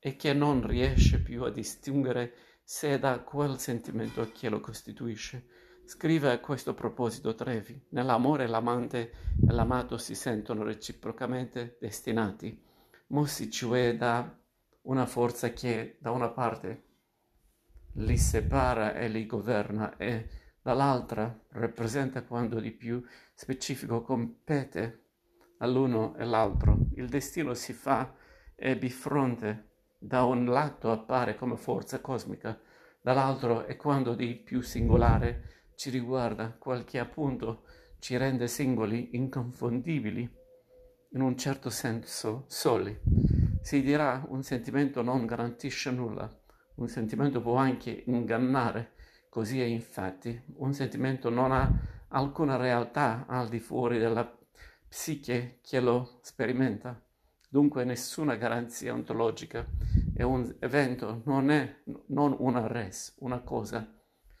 e 0.00 0.16
che 0.16 0.32
non 0.32 0.66
riesce 0.66 1.22
più 1.22 1.44
a 1.44 1.50
distinguere 1.50 2.34
se 2.64 2.98
da 2.98 3.20
quel 3.20 3.58
sentimento 3.58 4.28
che 4.32 4.48
lo 4.48 4.58
costituisce. 4.58 5.46
Scrive 5.84 6.32
a 6.32 6.40
questo 6.40 6.74
proposito 6.74 7.34
Trevi, 7.34 7.80
nell'amore 7.90 8.48
l'amante 8.48 9.12
e 9.46 9.52
l'amato 9.52 9.98
si 9.98 10.16
sentono 10.16 10.64
reciprocamente 10.64 11.76
destinati, 11.80 12.60
mossi 13.08 13.50
cioè 13.50 13.96
da 13.96 14.36
una 14.82 15.06
forza 15.06 15.52
che 15.52 15.98
da 16.00 16.10
una 16.10 16.30
parte 16.30 16.82
li 17.98 18.16
separa 18.16 18.94
e 18.94 19.08
li 19.08 19.26
governa 19.26 19.96
e 19.96 20.28
dall'altra 20.60 21.38
rappresenta 21.50 22.24
quando 22.24 22.58
di 22.58 22.72
più 22.72 23.00
specifico 23.32 24.02
compete 24.02 25.03
all'uno 25.64 26.14
e 26.16 26.24
l'altro. 26.24 26.86
Il 26.94 27.08
destino 27.08 27.54
si 27.54 27.72
fa 27.72 28.14
e 28.54 28.76
bifronte 28.76 29.70
da 29.98 30.24
un 30.24 30.44
lato 30.44 30.92
appare 30.92 31.34
come 31.34 31.56
forza 31.56 32.00
cosmica, 32.00 32.58
dall'altro 33.00 33.64
è 33.66 33.76
quando 33.76 34.14
di 34.14 34.34
più 34.34 34.60
singolare 34.60 35.72
ci 35.74 35.90
riguarda, 35.90 36.54
quel 36.58 36.84
che 36.84 36.98
appunto 36.98 37.64
ci 37.98 38.16
rende 38.16 38.46
singoli, 38.46 39.16
inconfondibili, 39.16 40.30
in 41.12 41.20
un 41.20 41.36
certo 41.36 41.70
senso 41.70 42.44
soli. 42.48 42.96
Si 43.60 43.82
dirà 43.82 44.24
un 44.28 44.42
sentimento 44.42 45.02
non 45.02 45.26
garantisce 45.26 45.90
nulla, 45.90 46.30
Un 46.76 46.88
sentimento 46.88 47.40
può 47.40 47.54
anche 47.54 48.02
ingannare, 48.06 48.94
così 49.28 49.60
è 49.60 49.64
infatti. 49.64 50.42
Un 50.56 50.72
sentimento 50.72 51.30
non 51.30 51.52
ha 51.52 51.70
alcuna 52.08 52.56
realtà 52.56 53.26
al 53.28 53.48
di 53.48 53.60
fuori 53.60 53.98
della 53.98 54.24
psiche 54.94 55.58
che 55.60 55.80
lo 55.80 56.20
sperimenta. 56.22 57.04
Dunque 57.48 57.82
nessuna 57.82 58.36
garanzia 58.36 58.92
ontologica 58.92 59.66
e 60.14 60.22
un 60.22 60.54
evento 60.60 61.22
non 61.24 61.50
è 61.50 61.82
non 62.06 62.36
una 62.38 62.68
res, 62.68 63.16
una 63.18 63.40
cosa, 63.40 63.92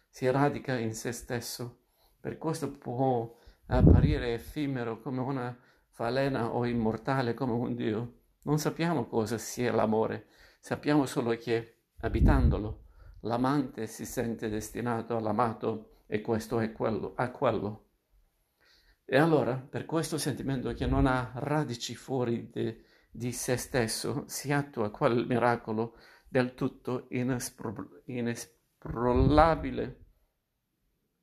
si 0.08 0.30
radica 0.30 0.78
in 0.78 0.94
se 0.94 1.10
stesso. 1.10 1.80
Per 2.20 2.38
questo 2.38 2.70
può 2.70 3.36
apparire 3.66 4.32
effimero 4.32 5.00
come 5.00 5.20
una 5.22 5.58
falena 5.88 6.54
o 6.54 6.64
immortale 6.64 7.34
come 7.34 7.52
un 7.52 7.74
Dio. 7.74 8.20
Non 8.44 8.60
sappiamo 8.60 9.06
cosa 9.06 9.38
sia 9.38 9.72
l'amore, 9.72 10.28
sappiamo 10.60 11.04
solo 11.04 11.36
che, 11.36 11.78
abitandolo, 12.02 12.84
l'amante 13.22 13.88
si 13.88 14.06
sente 14.06 14.48
destinato 14.48 15.16
all'amato 15.16 16.02
e 16.06 16.20
questo 16.20 16.60
è 16.60 16.70
quello, 16.70 17.14
a 17.16 17.32
quello. 17.32 17.93
E 19.06 19.18
allora, 19.18 19.56
per 19.56 19.84
questo 19.84 20.16
sentimento 20.16 20.72
che 20.72 20.86
non 20.86 21.06
ha 21.06 21.32
radici 21.34 21.94
fuori 21.94 22.48
de, 22.50 22.84
di 23.10 23.32
se 23.32 23.56
stesso, 23.56 24.24
si 24.26 24.50
attua 24.50 24.90
quel 24.90 25.26
miracolo 25.26 25.98
del 26.26 26.54
tutto 26.54 27.06
inespro, 27.10 28.02
inesprollabile 28.06 30.04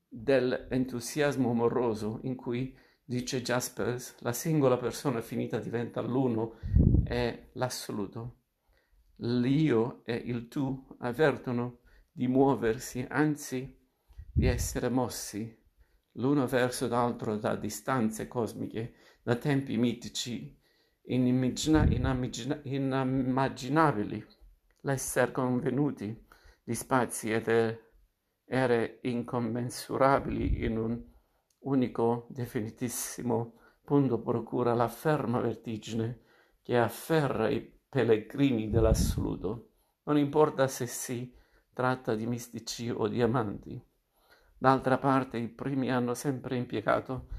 dell'entusiasmo 0.07 1.49
amoroso 1.49 2.19
in 2.23 2.35
cui, 2.35 2.77
dice 3.03 3.41
Jaspers, 3.41 4.15
la 4.19 4.33
singola 4.33 4.77
persona 4.77 5.21
finita 5.21 5.57
diventa 5.57 6.01
l'uno 6.01 6.59
e 7.03 7.49
l'assoluto. 7.53 8.37
L'io 9.23 10.03
e 10.05 10.15
il 10.15 10.47
tu 10.47 10.87
avvertono 10.99 11.79
di 12.11 12.27
muoversi, 12.27 13.05
anzi 13.09 13.79
di 14.33 14.45
essere 14.45 14.89
mossi, 14.89 15.60
l'uno 16.13 16.45
verso 16.47 16.87
l'altro 16.87 17.37
da 17.37 17.55
distanze 17.55 18.27
cosmiche, 18.27 18.93
da 19.23 19.35
tempi 19.35 19.77
mitici 19.77 20.57
inimmagina- 21.03 21.87
inimmaginabili, 22.63 24.25
l'essere 24.81 25.31
convenuti 25.31 26.27
di 26.63 26.75
spazi 26.75 27.31
ed 27.31 27.79
ere 28.45 28.99
incommensurabili 29.03 30.65
in 30.65 30.77
un 30.77 31.01
unico 31.59 32.27
definitissimo 32.29 33.59
punto 33.83 34.19
procura 34.19 34.73
la 34.73 34.87
ferma 34.87 35.39
vertigine 35.39 36.21
che 36.61 36.77
afferra 36.77 37.49
i 37.49 37.61
pellegrini 37.89 38.69
dell'assoluto. 38.69 39.69
Non 40.03 40.17
importa 40.17 40.67
se 40.67 40.85
si 40.85 41.33
tratta 41.73 42.15
di 42.15 42.25
mistici 42.25 42.89
o 42.89 43.07
di 43.07 43.21
amanti. 43.21 43.81
D'altra 44.61 44.99
parte 44.99 45.39
i 45.39 45.47
primi 45.47 45.89
hanno 45.89 46.13
sempre 46.13 46.55
impiegato 46.55 47.29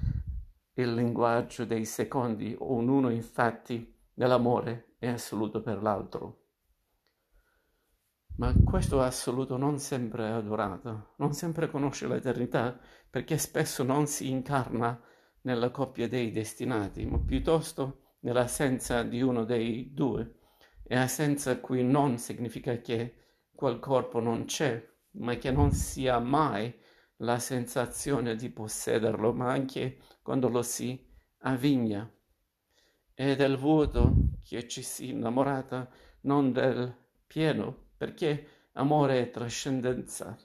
il 0.72 0.92
linguaggio 0.92 1.64
dei 1.64 1.84
secondi, 1.84 2.56
ognuno 2.58 3.10
infatti 3.10 3.96
nell'amore 4.14 4.96
è 4.98 5.06
assoluto 5.06 5.62
per 5.62 5.80
l'altro. 5.80 6.46
Ma 8.38 8.52
questo 8.64 9.00
assoluto 9.00 9.56
non 9.56 9.78
sempre 9.78 10.26
è 10.26 10.30
adorato, 10.30 11.12
non 11.18 11.32
sempre 11.32 11.70
conosce 11.70 12.08
l'eternità, 12.08 12.76
perché 13.08 13.38
spesso 13.38 13.84
non 13.84 14.08
si 14.08 14.28
incarna 14.28 15.00
nella 15.42 15.70
coppia 15.70 16.08
dei 16.08 16.32
destinati, 16.32 17.06
ma 17.06 17.20
piuttosto 17.20 18.16
nell'assenza 18.22 19.04
di 19.04 19.22
uno 19.22 19.44
dei 19.44 19.94
due. 19.94 20.40
E 20.82 20.96
assenza 20.96 21.56
qui 21.60 21.84
non 21.84 22.18
significa 22.18 22.78
che 22.78 23.14
quel 23.54 23.78
corpo 23.78 24.18
non 24.18 24.44
c'è, 24.46 24.84
ma 25.18 25.36
che 25.36 25.52
non 25.52 25.70
si 25.70 26.08
ha 26.08 26.18
mai 26.18 26.80
la 27.22 27.38
sensazione 27.38 28.36
di 28.36 28.50
possederlo, 28.50 29.32
ma 29.32 29.50
anche 29.50 29.98
quando 30.22 30.48
lo 30.48 30.62
si 30.62 31.04
avvigna. 31.38 32.10
È 33.14 33.36
del 33.36 33.56
vuoto 33.56 34.14
che 34.42 34.66
ci 34.68 34.82
si 34.82 35.10
innamorata, 35.10 35.88
non 36.22 36.52
del 36.52 36.94
pieno 37.26 37.90
perché 37.96 38.46
amore 38.72 39.20
è 39.20 39.30
trascendenza 39.30 40.36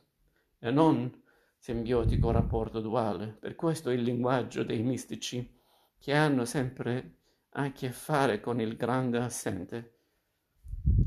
e 0.60 0.72
non 0.72 1.24
simbiotico 1.58 2.32
rapporto 2.32 2.80
duale. 2.80 3.28
Per 3.28 3.56
questo 3.56 3.90
il 3.90 4.02
linguaggio 4.02 4.64
dei 4.64 4.84
mistici 4.84 5.56
che 5.98 6.14
hanno 6.14 6.46
sempre 6.46 7.16
a 7.52 7.72
che 7.72 7.92
fare 7.92 8.40
con 8.40 8.62
il 8.62 8.76
grande 8.76 9.18
assente, 9.18 9.98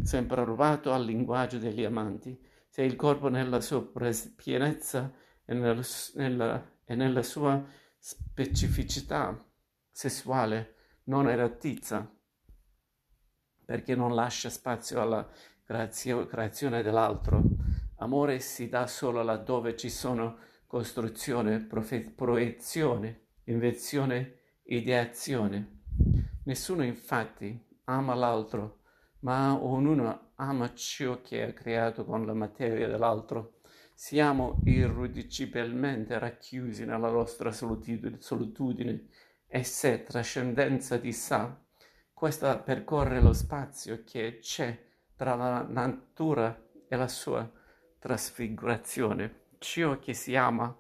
sempre 0.03 0.45
rubato 0.45 0.93
al 0.93 1.05
linguaggio 1.05 1.59
degli 1.59 1.85
amanti, 1.85 2.39
se 2.69 2.83
il 2.83 2.97
corpo 2.97 3.29
nella 3.29 3.61
sua 3.61 3.89
pienezza 4.35 5.13
e 5.51 5.55
nella, 5.55 5.83
nella, 6.15 6.71
e 6.85 6.95
nella 6.95 7.23
sua 7.25 7.61
specificità 7.99 9.37
sessuale 9.91 10.77
non 11.05 11.29
erottizza, 11.29 12.09
perché 13.65 13.97
non 13.97 14.15
lascia 14.15 14.49
spazio 14.49 15.01
alla 15.01 15.29
creazione 15.65 16.83
dell'altro. 16.83 17.43
Amore 17.97 18.39
si 18.39 18.69
dà 18.69 18.87
solo 18.87 19.25
laddove 19.25 19.77
ci 19.77 19.91
sono 19.91 20.39
costruzione, 20.69 21.59
profe- 21.59 22.13
proiezione, 22.13 23.27
invenzione, 23.45 24.39
ideazione. 24.63 25.81
Nessuno 26.45 26.85
infatti 26.85 27.61
ama 27.85 28.15
l'altro, 28.15 28.83
ma 29.21 29.61
ognuno 29.61 30.31
ama 30.37 30.73
ciò 30.75 31.21
che 31.21 31.43
ha 31.43 31.53
creato 31.53 32.05
con 32.05 32.25
la 32.25 32.35
materia 32.35 32.87
dell'altro. 32.87 33.60
Siamo 34.03 34.63
irriducibilmente 34.65 36.19
racchiusi 36.19 36.87
nella 36.87 37.11
nostra 37.11 37.53
solitudine 37.53 39.09
e 39.47 39.63
se 39.63 40.03
trascendenza 40.05 40.97
di 40.97 41.13
sa, 41.13 41.63
questa 42.15 42.59
percorre 42.61 43.21
lo 43.21 43.35
spazio 43.35 44.03
che 44.03 44.39
c'è 44.41 44.87
tra 45.15 45.35
la 45.35 45.67
natura 45.69 46.59
e 46.89 46.97
la 46.97 47.09
sua 47.09 47.49
trasfigurazione. 47.99 49.49
Ciò 49.59 49.99
che 49.99 50.15
si 50.15 50.35
ama 50.35 50.75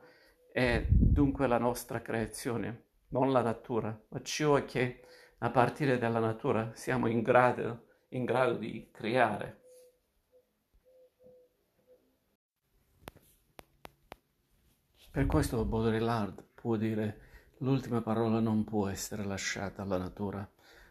è 0.50 0.86
dunque 0.88 1.46
la 1.46 1.58
nostra 1.58 2.00
creazione, 2.00 2.84
non 3.08 3.32
la 3.32 3.42
natura, 3.42 4.02
ma 4.08 4.22
ciò 4.22 4.64
che 4.64 5.04
a 5.40 5.50
partire 5.50 5.98
dalla 5.98 6.20
natura 6.20 6.70
siamo 6.72 7.06
in 7.06 7.20
grado, 7.20 7.84
in 8.08 8.24
grado 8.24 8.54
di 8.54 8.88
creare. 8.90 9.59
Per 15.12 15.26
questo 15.26 15.64
Baudrillard 15.64 16.44
può 16.54 16.76
dire 16.76 17.18
l'ultima 17.58 18.00
parola 18.00 18.38
non 18.38 18.62
può 18.62 18.86
essere 18.86 19.24
lasciata 19.24 19.82
alla 19.82 19.98
natura 19.98 20.48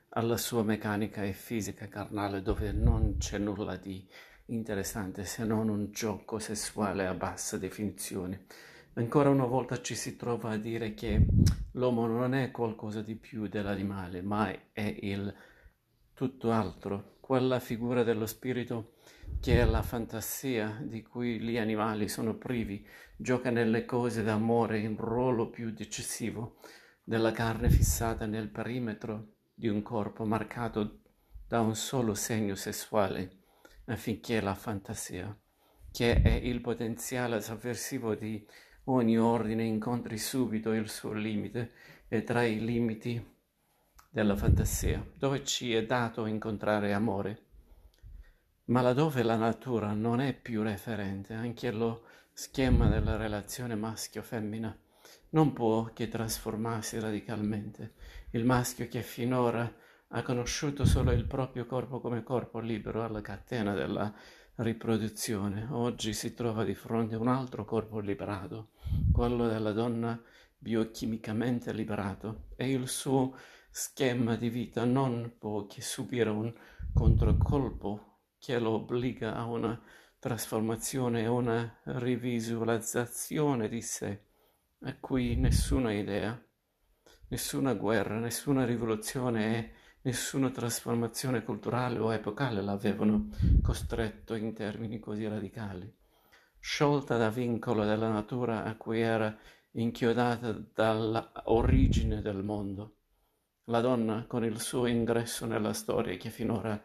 alla 0.09 0.35
sua 0.35 0.61
meccanica 0.61 1.23
e 1.23 1.31
fisica 1.31 1.87
carnale 1.87 2.41
dove 2.41 2.73
non 2.73 3.15
c'è 3.17 3.37
nulla 3.37 3.77
di 3.77 4.05
interessante 4.47 5.23
se 5.23 5.45
non 5.45 5.69
un 5.69 5.91
gioco 5.91 6.37
sessuale 6.37 7.07
a 7.07 7.13
bassa 7.13 7.57
definizione. 7.57 8.45
Ancora 8.95 9.29
una 9.29 9.45
volta 9.45 9.81
ci 9.81 9.95
si 9.95 10.17
trova 10.17 10.51
a 10.51 10.57
dire 10.57 10.93
che 10.93 11.25
l'uomo 11.71 12.05
non 12.05 12.33
è 12.33 12.51
qualcosa 12.51 13.01
di 13.01 13.15
più 13.15 13.47
dell'animale, 13.47 14.21
ma 14.21 14.51
è 14.73 14.97
il 15.01 15.33
tutto 16.13 16.51
altro, 16.51 17.15
quella 17.21 17.59
figura 17.59 18.03
dello 18.03 18.25
spirito 18.25 18.95
che 19.39 19.59
è 19.59 19.65
la 19.65 19.81
fantasia 19.81 20.79
di 20.81 21.01
cui 21.01 21.39
gli 21.39 21.57
animali 21.57 22.07
sono 22.07 22.35
privi, 22.35 22.85
gioca 23.15 23.49
nelle 23.49 23.85
cose 23.85 24.23
d'amore 24.23 24.79
in 24.79 24.95
ruolo 24.97 25.49
più 25.49 25.71
decisivo 25.71 26.57
della 27.03 27.31
carne 27.31 27.69
fissata 27.69 28.25
nel 28.25 28.49
perimetro 28.49 29.33
di 29.53 29.67
un 29.67 29.81
corpo 29.81 30.25
marcato 30.25 30.99
da 31.47 31.61
un 31.61 31.75
solo 31.75 32.13
segno 32.13 32.55
sessuale, 32.55 33.37
affinché 33.85 34.39
la 34.39 34.53
fantasia, 34.53 35.35
che 35.91 36.21
è 36.21 36.29
il 36.31 36.61
potenziale 36.61 37.41
sovversivo 37.41 38.13
di 38.13 38.45
ogni 38.85 39.17
ordine, 39.17 39.63
incontri 39.63 40.17
subito 40.17 40.71
il 40.71 40.87
suo 40.89 41.11
limite 41.11 41.71
e 42.07 42.23
tra 42.23 42.43
i 42.43 42.63
limiti 42.63 43.37
della 44.09 44.35
fantasia, 44.35 45.03
dove 45.17 45.43
ci 45.43 45.73
è 45.73 45.85
dato 45.85 46.25
incontrare 46.25 46.93
amore. 46.93 47.48
Ma 48.69 48.81
laddove 48.81 49.23
la 49.23 49.35
natura 49.35 49.93
non 49.93 50.21
è 50.21 50.31
più 50.31 50.61
referente, 50.61 51.33
anche 51.33 51.71
lo 51.71 52.03
schema 52.31 52.87
della 52.87 53.15
relazione 53.15 53.73
maschio-femmina 53.73 54.77
non 55.31 55.53
può 55.53 55.85
che 55.91 56.07
trasformarsi 56.07 56.99
radicalmente. 56.99 57.93
Il 58.31 58.45
maschio 58.45 58.87
che 58.87 59.01
finora 59.01 59.71
ha 60.09 60.21
conosciuto 60.21 60.85
solo 60.85 61.11
il 61.11 61.25
proprio 61.25 61.65
corpo 61.65 61.99
come 61.99 62.21
corpo 62.21 62.59
libero 62.59 63.03
alla 63.03 63.21
catena 63.21 63.73
della 63.73 64.13
riproduzione, 64.57 65.67
oggi 65.71 66.13
si 66.13 66.35
trova 66.35 66.63
di 66.63 66.75
fronte 66.75 67.15
a 67.15 67.19
un 67.19 67.27
altro 67.27 67.65
corpo 67.65 67.99
liberato, 67.99 68.69
quello 69.11 69.47
della 69.47 69.71
donna 69.71 70.21
biochimicamente 70.57 71.73
liberato, 71.73 72.49
e 72.55 72.71
il 72.71 72.87
suo 72.87 73.35
schema 73.71 74.35
di 74.35 74.49
vita 74.49 74.85
non 74.85 75.37
può 75.39 75.65
che 75.65 75.81
subire 75.81 76.29
un 76.29 76.53
controcolpo 76.93 78.08
che 78.39 78.57
lo 78.57 78.71
obbliga 78.71 79.35
a 79.35 79.45
una 79.45 79.79
trasformazione 80.17 81.23
e 81.23 81.27
una 81.27 81.79
rivisualizzazione 81.83 83.67
di 83.67 83.81
sé 83.81 84.23
a 84.83 84.97
cui 84.97 85.35
nessuna 85.35 85.93
idea, 85.93 86.41
nessuna 87.27 87.73
guerra, 87.73 88.17
nessuna 88.17 88.65
rivoluzione 88.65 89.57
e 89.57 89.73
nessuna 90.01 90.49
trasformazione 90.49 91.43
culturale 91.43 91.99
o 91.99 92.13
epocale 92.13 92.61
l'avevano 92.61 93.29
costretto 93.61 94.35
in 94.35 94.53
termini 94.53 94.99
così 94.99 95.27
radicali. 95.27 95.93
Sciolta 96.59 97.17
da 97.17 97.29
vincolo 97.29 97.83
della 97.85 98.09
natura 98.09 98.63
a 98.63 98.75
cui 98.75 99.01
era 99.01 99.37
inchiodata 99.71 100.51
dall'origine 100.51 102.21
del 102.21 102.43
mondo, 102.43 102.95
la 103.65 103.81
donna 103.81 104.25
con 104.27 104.43
il 104.43 104.59
suo 104.59 104.85
ingresso 104.85 105.45
nella 105.45 105.73
storia 105.73 106.15
che 106.17 106.29
finora 106.29 106.81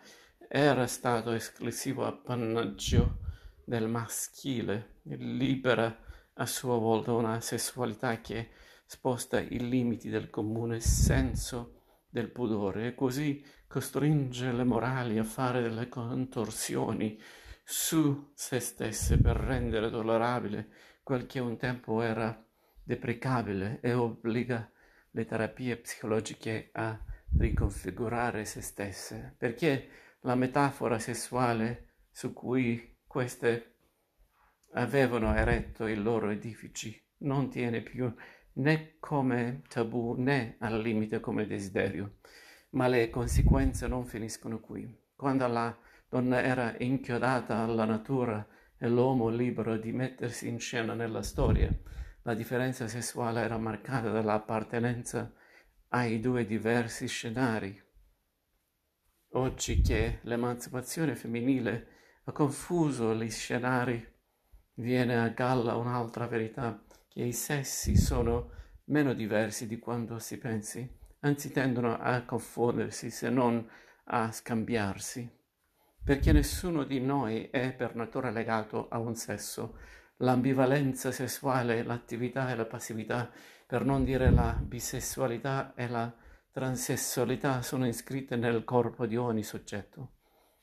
era 0.56 0.86
stato 0.86 1.32
esclusivo 1.32 2.06
appannaggio 2.06 3.18
del 3.64 3.88
maschile, 3.88 5.00
libera 5.02 5.98
a 6.34 6.46
sua 6.46 6.76
volta 6.76 7.12
una 7.12 7.40
sessualità 7.40 8.20
che 8.20 8.50
sposta 8.86 9.40
i 9.40 9.68
limiti 9.68 10.10
del 10.10 10.30
comune 10.30 10.78
senso 10.78 11.80
del 12.08 12.30
pudore 12.30 12.86
e 12.86 12.94
così 12.94 13.44
costringe 13.66 14.52
le 14.52 14.62
morali 14.62 15.18
a 15.18 15.24
fare 15.24 15.60
delle 15.60 15.88
contorsioni 15.88 17.20
su 17.64 18.30
se 18.32 18.60
stesse 18.60 19.18
per 19.18 19.34
rendere 19.34 19.90
tollerabile 19.90 20.68
quel 21.02 21.26
che 21.26 21.40
un 21.40 21.56
tempo 21.56 22.00
era 22.00 22.46
deprecabile 22.80 23.80
e 23.82 23.92
obbliga 23.92 24.70
le 25.10 25.24
terapie 25.24 25.78
psicologiche 25.78 26.70
a 26.74 26.96
riconfigurare 27.38 28.44
se 28.44 28.60
stesse, 28.60 29.34
perché 29.36 29.88
la 30.24 30.34
metafora 30.34 30.98
sessuale 30.98 31.92
su 32.10 32.32
cui 32.32 32.98
queste 33.06 33.76
avevano 34.72 35.34
eretto 35.34 35.86
i 35.86 35.94
loro 35.94 36.30
edifici 36.30 36.98
non 37.18 37.50
tiene 37.50 37.82
più 37.82 38.12
né 38.54 38.96
come 39.00 39.62
tabù 39.68 40.14
né 40.16 40.56
al 40.60 40.80
limite 40.80 41.20
come 41.20 41.46
desiderio. 41.46 42.18
Ma 42.70 42.86
le 42.86 43.10
conseguenze 43.10 43.86
non 43.86 44.04
finiscono 44.04 44.60
qui. 44.60 45.02
Quando 45.14 45.46
la 45.46 45.76
donna 46.08 46.42
era 46.42 46.74
inchiodata 46.78 47.58
alla 47.58 47.84
natura 47.84 48.46
e 48.78 48.88
l'uomo 48.88 49.28
libero 49.28 49.76
di 49.76 49.92
mettersi 49.92 50.48
in 50.48 50.58
scena 50.58 50.94
nella 50.94 51.22
storia, 51.22 51.70
la 52.22 52.34
differenza 52.34 52.88
sessuale 52.88 53.42
era 53.42 53.58
marcata 53.58 54.10
dall'appartenenza 54.10 55.32
ai 55.88 56.18
due 56.18 56.46
diversi 56.46 57.06
scenari. 57.06 57.83
Oggi 59.36 59.80
che 59.80 60.20
l'emancipazione 60.22 61.16
femminile 61.16 61.86
ha 62.24 62.30
confuso 62.30 63.12
gli 63.16 63.28
scenari, 63.28 64.12
viene 64.74 65.20
a 65.20 65.28
galla 65.30 65.74
un'altra 65.74 66.28
verità 66.28 66.80
che 67.08 67.22
i 67.24 67.32
sessi 67.32 67.96
sono 67.96 68.50
meno 68.84 69.12
diversi 69.12 69.66
di 69.66 69.80
quanto 69.80 70.20
si 70.20 70.38
pensi, 70.38 70.88
anzi 71.20 71.50
tendono 71.50 71.98
a 71.98 72.22
confondersi 72.22 73.10
se 73.10 73.28
non 73.28 73.68
a 74.04 74.30
scambiarsi, 74.30 75.28
perché 76.04 76.30
nessuno 76.30 76.84
di 76.84 77.00
noi 77.00 77.48
è 77.50 77.72
per 77.72 77.96
natura 77.96 78.30
legato 78.30 78.86
a 78.88 79.00
un 79.00 79.16
sesso. 79.16 79.78
L'ambivalenza 80.18 81.10
sessuale, 81.10 81.82
l'attività 81.82 82.52
e 82.52 82.54
la 82.54 82.66
passività, 82.66 83.28
per 83.66 83.84
non 83.84 84.04
dire 84.04 84.30
la 84.30 84.52
bisessualità 84.52 85.72
e 85.74 85.88
la 85.88 86.22
transessualità, 86.54 87.62
sono 87.62 87.84
iscritte 87.84 88.36
nel 88.36 88.62
corpo 88.62 89.06
di 89.06 89.16
ogni 89.16 89.42
soggetto 89.42 90.12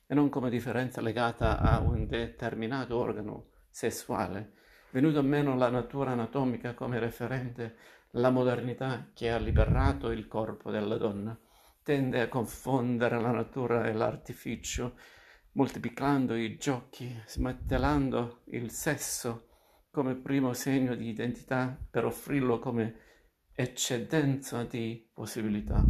e 0.08 0.15
non 0.15 0.30
come 0.30 0.49
differenza 0.49 1.01
legata 1.01 1.60
a 1.60 1.82
un 1.82 2.08
determinato 2.08 2.97
organo 2.97 3.49
sessuale. 3.69 4.54
Venuta 4.91 5.21
meno 5.21 5.54
la 5.58 5.69
natura 5.69 6.12
anatomica 6.12 6.73
come 6.73 6.97
referente, 6.97 7.75
la 8.12 8.30
modernità 8.30 9.10
che 9.13 9.32
ha 9.32 9.38
liberato 9.38 10.12
il 10.12 10.30
corpo 10.30 10.71
della 10.71 10.95
donna 10.95 11.38
tende 11.84 12.21
a 12.21 12.30
confondere 12.30 13.19
la 13.19 13.32
natura 13.32 13.86
e 13.86 13.91
l'artificio, 13.91 14.93
moltiplicando 15.54 16.36
i 16.36 16.56
giochi, 16.56 17.21
smantellando 17.25 18.43
il 18.51 18.71
sesso 18.71 19.47
come 19.91 20.15
primo 20.15 20.54
segno 20.54 20.95
di 20.95 21.10
identità 21.10 21.77
per 21.89 22.06
offrirlo 22.06 22.60
come 22.60 23.10
eccedenza 23.62 24.63
di 24.63 25.08
possibilità. 25.13 25.86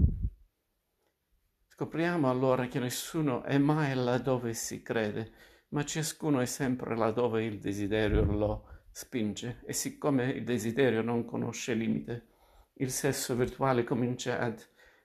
Scopriamo 1.67 2.29
allora 2.29 2.67
che 2.67 2.79
nessuno 2.79 3.43
è 3.43 3.57
mai 3.57 3.95
là 3.95 4.17
dove 4.17 4.53
si 4.53 4.81
crede, 4.81 5.31
ma 5.69 5.85
ciascuno 5.85 6.41
è 6.41 6.45
sempre 6.45 6.97
là 6.97 7.11
dove 7.11 7.45
il 7.45 7.59
desiderio 7.59 8.23
lo 8.23 8.67
spinge 8.91 9.61
e 9.65 9.71
siccome 9.71 10.25
il 10.31 10.43
desiderio 10.43 11.01
non 11.01 11.23
conosce 11.23 11.73
limite, 11.73 12.27
il 12.73 12.91
sesso 12.91 13.35
virtuale 13.35 13.85
comincia 13.85 14.39
ad 14.39 14.61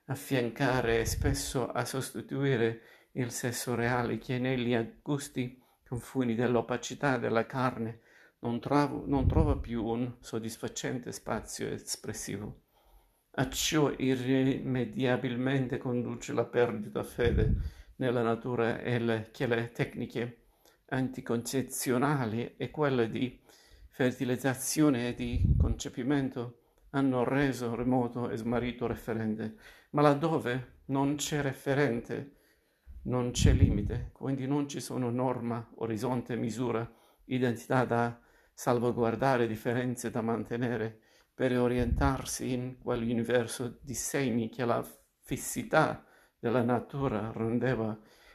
affiancare 0.07 0.98
e 0.98 1.05
spesso 1.05 1.70
a 1.70 1.85
sostituire 1.85 2.81
il 3.12 3.31
sesso 3.31 3.76
reale 3.76 4.18
che 4.18 4.38
negli 4.38 4.76
gusti 5.02 5.62
confini 5.87 6.35
dell'opacità 6.35 7.16
della 7.16 7.46
carne 7.46 8.00
non, 8.40 8.61
trovo, 8.61 9.05
non 9.07 9.27
trova 9.27 9.57
più 9.57 9.85
un 9.85 10.16
soddisfacente 10.20 11.12
spazio 11.12 11.68
espressivo. 11.68 12.62
A 13.38 13.49
ciò 13.51 13.90
irrimediabilmente 13.90 15.79
conduce 15.79 16.33
la 16.33 16.44
perdita 16.44 17.03
fede 17.03 17.55
nella 17.96 18.22
natura 18.22 18.81
e 18.81 18.99
le, 18.99 19.29
che 19.33 19.46
le 19.46 19.72
tecniche 19.72 20.46
anticoncezionali 20.87 22.57
e 22.57 22.70
quelle 22.70 23.11
di 23.11 23.40
fertilizzazione 23.88 25.09
e 25.09 25.14
di 25.14 25.55
concepimento 25.59 26.61
hanno 26.90 27.25
reso 27.25 27.75
remoto 27.75 28.31
e 28.31 28.37
smarrito 28.37 28.87
referente, 28.87 29.57
ma 29.90 30.03
laddove 30.03 30.83
non 30.87 31.16
c'è 31.16 31.42
referente 31.42 32.37
non 33.07 33.31
c'è 33.31 33.53
limite, 33.53 34.11
quindi 34.12 34.46
non 34.46 34.68
ci 34.68 34.81
sono 34.81 35.11
norma, 35.11 35.66
orizzonte, 35.77 36.37
misura, 36.37 36.88
identità 37.27 37.85
da 37.85 38.20
salvaguardare, 38.57 39.47
differenze 39.47 40.11
da 40.11 40.23
mantenere 40.23 41.01
per 41.35 41.57
orientarsi 41.59 42.55
in 42.55 42.79
quell'universo 42.79 43.81
di 43.83 43.92
segni 43.92 44.49
che 44.49 44.64
la 44.64 44.83
fissità 45.21 46.03
della 46.38 46.62
natura 46.62 47.33
rendeva 47.35 47.95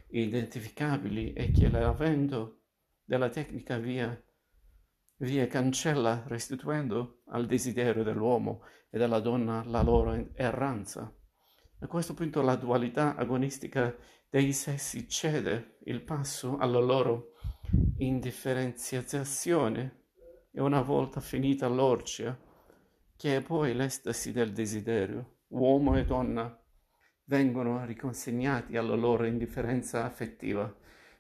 identificabili 0.09 1.33
e 1.33 1.49
che 1.49 1.69
l'avvento 1.69 2.59
della 3.03 3.29
tecnica 3.29 3.79
via 3.79 4.15
via 5.17 5.47
cancella 5.47 6.23
restituendo 6.27 7.23
al 7.29 7.47
desiderio 7.47 8.03
dell'uomo 8.03 8.63
e 8.91 8.99
della 8.99 9.19
donna 9.19 9.63
la 9.65 9.81
loro 9.81 10.29
erranza. 10.33 11.11
A 11.79 11.87
questo 11.87 12.13
punto 12.13 12.43
la 12.43 12.55
dualità 12.55 13.15
agonistica 13.15 13.95
dei 14.29 14.53
sessi 14.53 15.09
cede 15.09 15.79
il 15.85 16.03
passo 16.03 16.57
alla 16.57 16.79
loro 16.79 17.33
indifferenziazione 17.97 20.00
e 20.51 20.61
una 20.61 20.81
volta 20.81 21.19
finita 21.19 21.67
l'orgia, 21.67 22.37
che 23.15 23.37
è 23.37 23.41
poi 23.41 23.73
l'estasi 23.73 24.31
del 24.31 24.51
desiderio, 24.51 25.37
uomo 25.49 25.97
e 25.97 26.05
donna 26.05 26.55
vengono 27.25 27.85
riconsegnati 27.85 28.75
alla 28.75 28.95
loro 28.95 29.25
indifferenza 29.25 30.03
affettiva, 30.03 30.73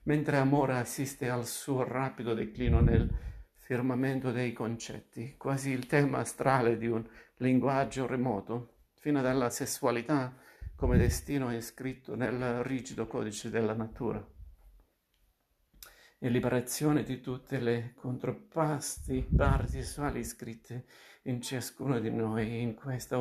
mentre 0.03 0.37
amore 0.37 0.77
assiste 0.77 1.29
al 1.29 1.45
suo 1.45 1.83
rapido 1.83 2.33
declino 2.33 2.81
nel 2.81 3.09
firmamento 3.53 4.31
dei 4.31 4.51
concetti, 4.51 5.35
quasi 5.37 5.69
il 5.69 5.85
tema 5.85 6.17
astrale 6.17 6.77
di 6.77 6.87
un 6.87 7.07
linguaggio 7.37 8.05
remoto, 8.07 8.73
fino 8.95 9.19
alla 9.19 9.49
sessualità 9.49 10.35
come 10.75 10.97
destino 10.97 11.53
iscritto 11.53 12.15
nel 12.15 12.63
rigido 12.63 13.07
codice 13.07 13.49
della 13.49 13.73
natura. 13.73 14.30
E 16.23 16.29
liberazione 16.29 17.01
di 17.01 17.19
tutte 17.19 17.57
le 17.59 17.93
contropasti 17.95 19.27
parti 19.35 19.71
sessuali 19.71 20.23
scritte 20.23 20.85
in 21.23 21.41
ciascuno 21.41 21.99
di 21.99 22.11
noi 22.11 22.61
in 22.61 22.75
questa 22.75 23.17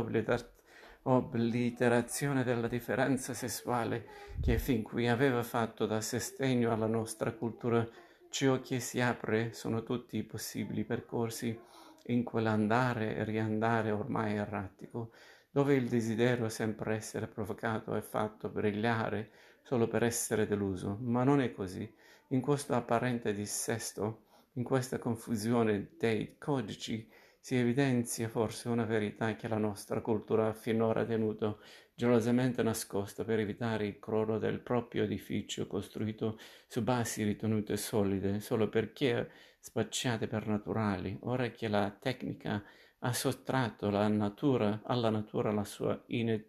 obliterazione 1.03 2.45
della 2.45 2.69
differenza 2.69 3.33
sessuale 3.33 4.07
che 4.43 4.59
fin 4.59 4.83
qui 4.83 5.09
aveva 5.09 5.43
fatto 5.43 5.87
da 5.87 6.03
sostegno 6.03 6.73
alla 6.73 6.87
nostra 6.87 7.33
cultura 7.33 7.89
Ciò 8.31 8.61
che 8.61 8.79
si 8.79 9.01
apre 9.01 9.53
sono 9.55 9.83
tutti 9.83 10.17
i 10.17 10.23
possibili 10.23 10.85
percorsi 10.85 11.59
in 12.07 12.23
quell'andare 12.23 13.17
e 13.17 13.25
riandare 13.25 13.91
ormai 13.91 14.37
erratico, 14.37 15.11
dove 15.51 15.75
il 15.75 15.89
desiderio 15.89 16.49
sempre 16.49 16.95
essere 16.95 17.27
provocato 17.27 17.97
è 17.97 18.01
fatto 18.01 18.49
brillare 18.49 19.31
solo 19.63 19.89
per 19.89 20.05
essere 20.05 20.47
deluso, 20.47 20.97
ma 21.01 21.25
non 21.25 21.41
è 21.41 21.51
così. 21.51 21.93
In 22.33 22.41
questo 22.41 22.75
apparente 22.75 23.35
dissesto, 23.35 24.27
in 24.53 24.63
questa 24.63 24.99
confusione 24.99 25.97
dei 25.99 26.37
codici, 26.39 27.11
si 27.41 27.57
evidenzia 27.57 28.29
forse 28.29 28.69
una 28.69 28.85
verità 28.85 29.35
che 29.35 29.49
la 29.49 29.59
nostra 29.59 30.01
cultura 30.01 30.47
ha 30.47 30.53
finora 30.53 31.05
tenuto 31.05 31.61
gelosamente 31.93 32.63
nascosta 32.63 33.25
per 33.25 33.41
evitare 33.41 33.87
il 33.87 33.99
crollo 33.99 34.39
del 34.39 34.61
proprio 34.61 35.03
edificio 35.03 35.67
costruito 35.67 36.39
su 36.69 36.83
basi 36.83 37.25
ritenute 37.25 37.77
solide 37.77 38.39
solo 38.39 38.69
perché 38.69 39.29
spacciate 39.59 40.29
per 40.29 40.47
naturali, 40.47 41.19
ora 41.23 41.51
che 41.51 41.67
la 41.67 41.91
tecnica 41.91 42.63
ha 43.01 43.13
sottratto 43.13 43.91
la 43.91 44.07
natura, 44.07 44.83
alla 44.85 45.11
natura 45.11 45.51
la 45.51 45.65
sua 45.65 46.01
in- 46.07 46.41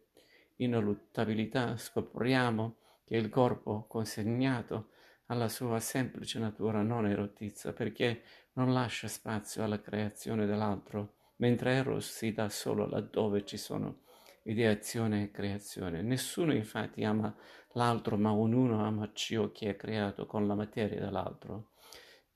ineluttabilità, 0.58 1.76
scopriamo 1.76 2.76
che 3.04 3.16
il 3.16 3.30
corpo 3.30 3.88
consegnato 3.88 4.90
alla 5.32 5.48
sua 5.48 5.80
semplice 5.80 6.40
natura 6.40 6.82
non 6.82 7.08
erotizza 7.08 7.72
perché 7.72 8.22
non 8.54 8.74
lascia 8.74 9.08
spazio 9.08 9.64
alla 9.64 9.80
creazione 9.80 10.46
dell'altro, 10.46 11.14
mentre 11.38 11.76
Eros 11.76 12.12
si 12.12 12.34
dà 12.34 12.50
solo 12.50 12.86
laddove 12.86 13.46
ci 13.46 13.56
sono 13.56 14.02
ideazione 14.44 15.24
e 15.24 15.32
creazione. 15.32 16.02
Nessuno 16.02 16.54
infatti 16.54 17.06
ama 17.06 17.34
l'altro, 17.74 18.18
ma 18.18 18.34
ognuno 18.34 18.84
ama 18.84 19.10
ciò 19.14 19.52
che 19.54 19.70
è 19.70 19.76
creato 19.78 20.26
con 20.26 20.48
la 20.48 20.56
materia 20.56 21.00
dell'altro. 21.00 21.70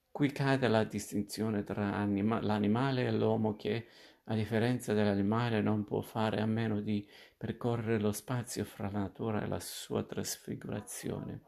Qui 0.09 0.31
cade 0.31 0.69
la 0.69 0.85
distinzione 0.85 1.65
tra 1.65 1.93
anima- 1.93 2.41
l'animale 2.41 3.07
e 3.07 3.11
l'uomo 3.11 3.57
che, 3.57 3.87
a 4.23 4.35
differenza 4.35 4.93
dell'animale, 4.93 5.61
non 5.61 5.83
può 5.83 5.99
fare 5.99 6.39
a 6.39 6.45
meno 6.45 6.79
di 6.79 7.05
percorrere 7.37 7.99
lo 7.99 8.13
spazio 8.13 8.63
fra 8.63 8.89
la 8.89 8.99
natura 8.99 9.43
e 9.43 9.47
la 9.47 9.59
sua 9.59 10.03
trasfigurazione. 10.03 11.41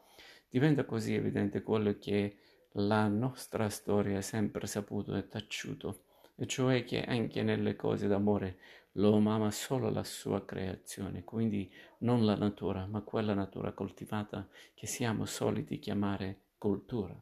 Diventa 0.49 0.85
così 0.85 1.13
evidente 1.13 1.61
quello 1.61 1.97
che 1.97 2.37
la 2.73 3.07
nostra 3.07 3.69
storia 3.69 4.17
ha 4.17 4.21
sempre 4.21 4.67
saputo 4.67 5.15
e 5.15 5.27
taciuto, 5.27 6.03
e 6.35 6.45
cioè 6.47 6.83
che 6.83 7.01
anche 7.03 7.43
nelle 7.43 7.75
cose 7.75 8.07
d'amore 8.07 8.57
l'uomo 8.93 9.31
ama 9.31 9.51
solo 9.51 9.89
la 9.89 10.03
sua 10.03 10.43
creazione, 10.45 11.23
quindi 11.23 11.71
non 11.99 12.25
la 12.25 12.35
natura, 12.35 12.85
ma 12.85 13.01
quella 13.01 13.33
natura 13.33 13.71
coltivata 13.73 14.47
che 14.73 14.87
siamo 14.87 15.25
soliti 15.25 15.79
chiamare 15.79 16.41
cultura. 16.57 17.19